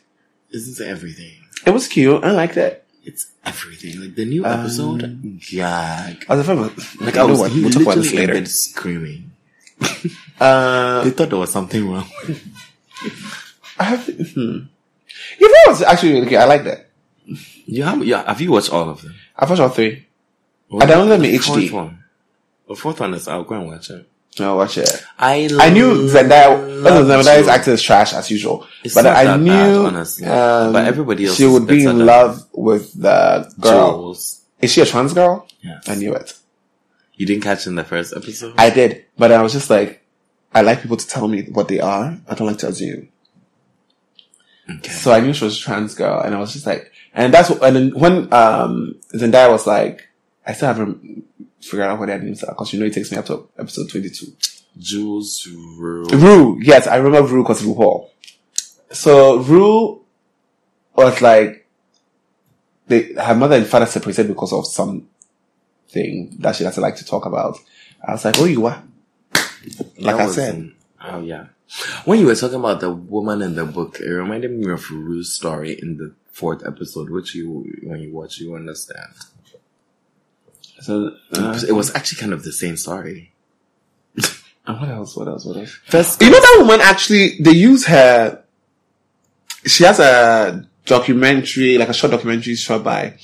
[0.52, 1.34] Isn't it everything?
[1.66, 2.24] It was cute.
[2.24, 2.86] I liked it.
[3.04, 4.00] It's everything.
[4.02, 6.26] Like the new episode, gag.
[6.30, 7.06] I was a fan.
[7.06, 7.52] Like I was what?
[7.52, 8.46] We'll talk about this later.
[8.46, 9.32] screaming.
[10.40, 12.10] Uh, They thought there was something wrong.
[13.78, 14.60] I have, hmm.
[15.38, 16.38] Yeah, that was actually really good.
[16.40, 16.90] I it.
[17.66, 19.16] you have, yeah, have you watched all of them?
[19.36, 20.06] I watched all three.
[20.72, 21.72] I downloaded them in The HD.
[21.72, 21.99] one.
[22.70, 24.08] The fourth one is I'll go and watch it.
[24.40, 24.90] No, watch it.
[25.18, 26.84] I I knew Zendaya.
[26.84, 27.52] love Zendaya's you.
[27.52, 30.28] acting is trash as usual, It's but I that knew bad, honestly.
[30.28, 33.92] um, But everybody else she would be in love with the girl.
[34.04, 34.42] Jules.
[34.62, 35.48] Is she a trans girl?
[35.62, 35.90] Yes.
[35.90, 36.36] I knew it.
[37.16, 38.54] You didn't catch in the first episode?
[38.58, 40.06] I did, but I was just like,
[40.54, 42.18] I like people to tell me what they are.
[42.30, 43.10] I don't like to assume.
[44.70, 44.92] okay.
[44.92, 47.50] So I knew she was a trans girl, and I was just like, and that's
[47.50, 50.08] what, and when um Zendaya was like,
[50.46, 51.26] I still haven't
[51.62, 53.90] figured out what their names are because you know it takes me up to episode
[53.90, 54.28] twenty-two.
[54.78, 55.48] Jules
[55.78, 56.06] Rue.
[56.10, 58.10] Rue, yes, I remember Rue because RuPaul.
[58.92, 60.02] So Rue
[60.96, 61.68] was like,
[62.88, 65.08] they, her mother and father separated because of something
[66.40, 67.58] that she doesn't like to talk about.
[68.06, 68.84] I was like, oh, you are.
[69.98, 70.72] Like That I said.
[71.02, 71.48] oh yeah.
[72.06, 75.34] When you were talking about the woman in the book, it reminded me of Rue's
[75.34, 79.14] story in the fourth episode, which you, when you watch, you understand.
[80.82, 83.32] So, uh, it was actually kind of the same story.
[84.16, 85.16] and what else?
[85.16, 85.46] What else?
[85.46, 85.72] What else?
[85.86, 88.44] First, You know that woman actually, they use her,
[89.66, 93.16] she has a documentary, like a short documentary shot by,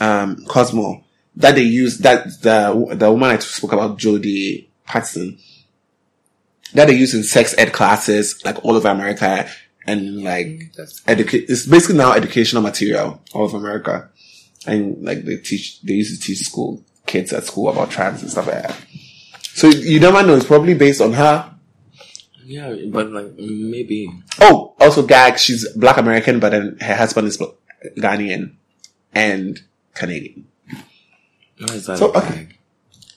[0.00, 1.04] um, Cosmo,
[1.36, 5.38] that they use, that the, the woman I spoke about, Jodie Patterson,
[6.74, 9.48] that they use in sex ed classes, like all over America,
[9.86, 10.70] and like,
[11.06, 14.10] educate, it's basically now educational material all over America.
[14.66, 18.30] And like they teach, they used to teach school, kids at school about trans and
[18.30, 18.76] stuff like that.
[19.42, 21.58] So you never know, it's probably based on her
[22.48, 24.08] yeah, but like maybe
[24.40, 25.38] Oh, also gag.
[25.38, 27.36] She's black American, but then her husband is
[27.98, 28.54] Ghanaian
[29.14, 29.60] and
[29.94, 30.46] Canadian.
[31.58, 32.48] Why is that So, a okay.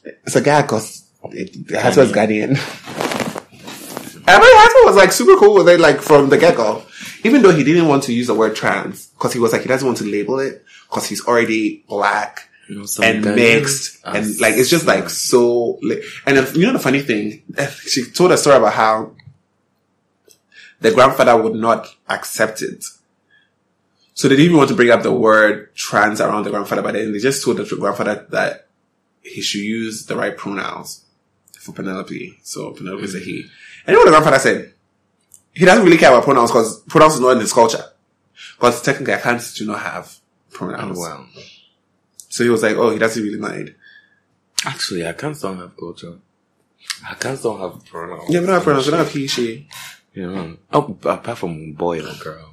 [0.04, 2.50] It's a gag because her husband's Ghanaian.
[2.50, 6.84] and my husband was like super cool with it, like from the get go.
[7.24, 9.70] Even though he didn't want to use the word trans, because he was like he
[9.70, 14.56] doesn't want to label it because he's already black You know, and mixed and like
[14.56, 17.44] it's just like so li- and if, you know the funny thing
[17.86, 19.12] she told a story about how
[20.80, 22.86] the grandfather would not accept it.
[24.14, 26.94] So they didn't even want to bring up the word trans around the grandfather but
[26.94, 28.68] then they just told the grandfather that
[29.22, 31.04] he should use the right pronouns
[31.60, 32.40] for Penelope.
[32.42, 33.40] So Penelope is a he.
[33.40, 33.50] Mm-hmm.
[33.86, 34.74] And you know what the grandfather said
[35.52, 37.84] he doesn't really care about pronouns because pronouns is not in his culture.
[38.56, 40.18] Because technically Akan do not have
[40.52, 40.98] pronouns.
[40.98, 41.26] Oh, wow.
[42.32, 43.76] So he was like, oh, he doesn't really mind.
[44.66, 46.18] Actually, Akan don't have culture.
[47.04, 48.30] Akan don't have pronouns.
[48.30, 48.86] Yeah, we don't have pronouns.
[48.86, 49.68] We don't have he, she.
[50.14, 52.50] You know, oh, apart from boy or girl.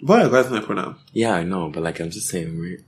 [0.00, 0.96] Boy or girl is a pronoun.
[1.12, 2.78] Yeah, I know, but like I'm just saying, we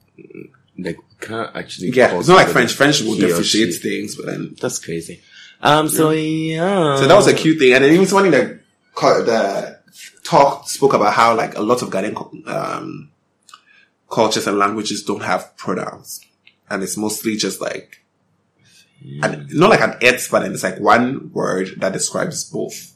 [0.77, 1.89] like can't actually.
[1.89, 2.73] Yeah, it's not like French.
[2.73, 4.55] French will differentiate things, but then.
[4.61, 5.21] That's crazy.
[5.61, 5.89] Um.
[5.89, 6.97] So yeah.
[6.97, 7.73] So that was a cute thing.
[7.73, 8.59] And then even somebody that,
[8.93, 9.83] ca- that
[10.23, 13.11] talk spoke about how like a lot of Ghanaian um,
[14.09, 16.21] cultures and languages don't have pronouns.
[16.69, 18.03] And it's mostly just like,
[19.23, 22.93] and not like an it's, but then it's like one word that describes both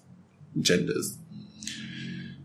[0.59, 1.18] genders.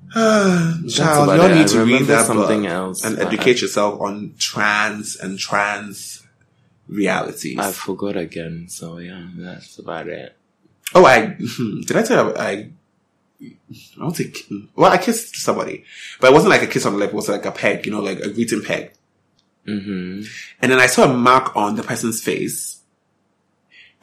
[0.14, 1.54] Child, you it.
[1.54, 6.26] need I to read that something book else, and educate yourself on trans and trans
[6.88, 7.58] realities.
[7.58, 8.68] I forgot again.
[8.68, 10.34] So yeah, that's about it.
[10.94, 11.26] oh, I
[11.86, 12.70] did I tell you I
[13.40, 14.38] I don't think
[14.74, 15.84] well I kissed somebody,
[16.20, 17.10] but it wasn't like a kiss on the lip.
[17.10, 18.92] It was like a peg, you know, like a greeting peg.
[19.64, 20.22] hmm
[20.60, 22.80] And then I saw a mark on the person's face.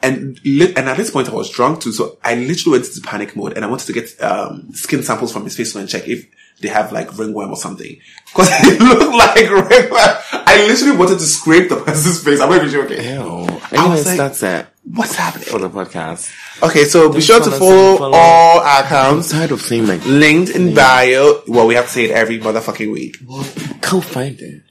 [0.02, 3.00] And li- and at this point I was drunk too, so I literally went into
[3.00, 6.06] panic mode and I wanted to get um, skin samples from his face and check
[6.06, 6.26] if
[6.60, 7.98] they have like ringworm or something.
[8.26, 10.16] Because it looked like ringworm.
[10.32, 12.40] I literally wanted to scrape the person's face.
[12.40, 13.02] I'm not even joking.
[13.02, 13.46] Ew.
[13.72, 15.48] Anyways, like- that's it What's happening?
[15.48, 16.32] for the podcast.
[16.62, 20.04] Okay, so be sure to follow follow, all our I'm accounts tired of saying like
[20.06, 21.42] linked in bio.
[21.48, 23.16] Well, we have to say it every motherfucking week.
[23.80, 24.62] go find it.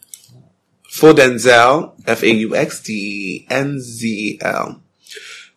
[0.89, 4.81] For Denzel, F A U X D N Z L.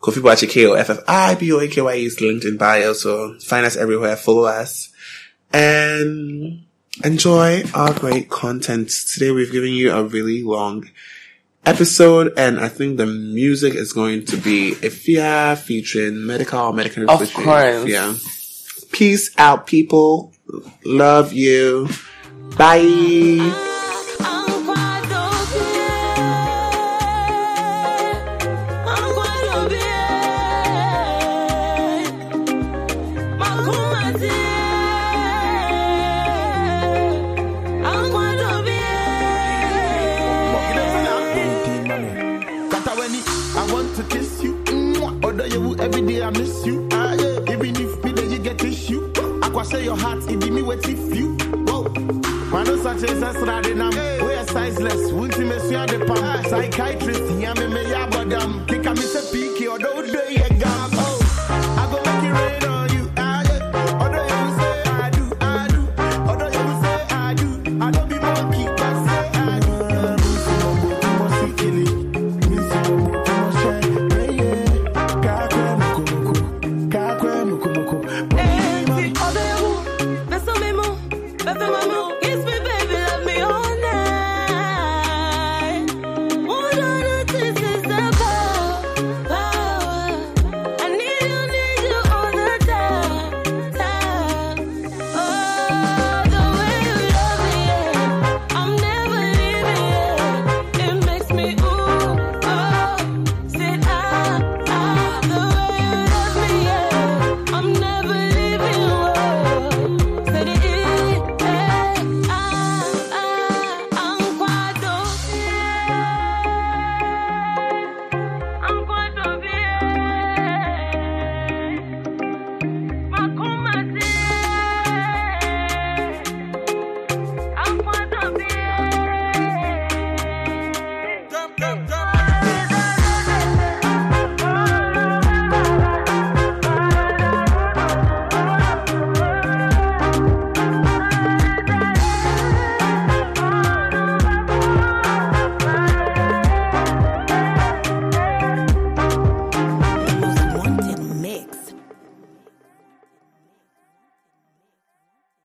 [0.01, 2.45] Koffi Boakye K O F F I B O A K Y E is linked
[2.45, 4.91] in bio, so find us everywhere, follow us,
[5.53, 6.65] and
[7.05, 8.91] enjoy our great content.
[9.13, 10.89] Today we've given you a really long
[11.69, 17.21] episode, and I think the music is going to be Efya featuring Medikal Medikal Of
[17.21, 17.85] featuring course.
[17.85, 18.93] Efya.
[18.93, 20.33] Peace out, people.
[20.85, 21.89] Love you.
[22.57, 23.77] Bye.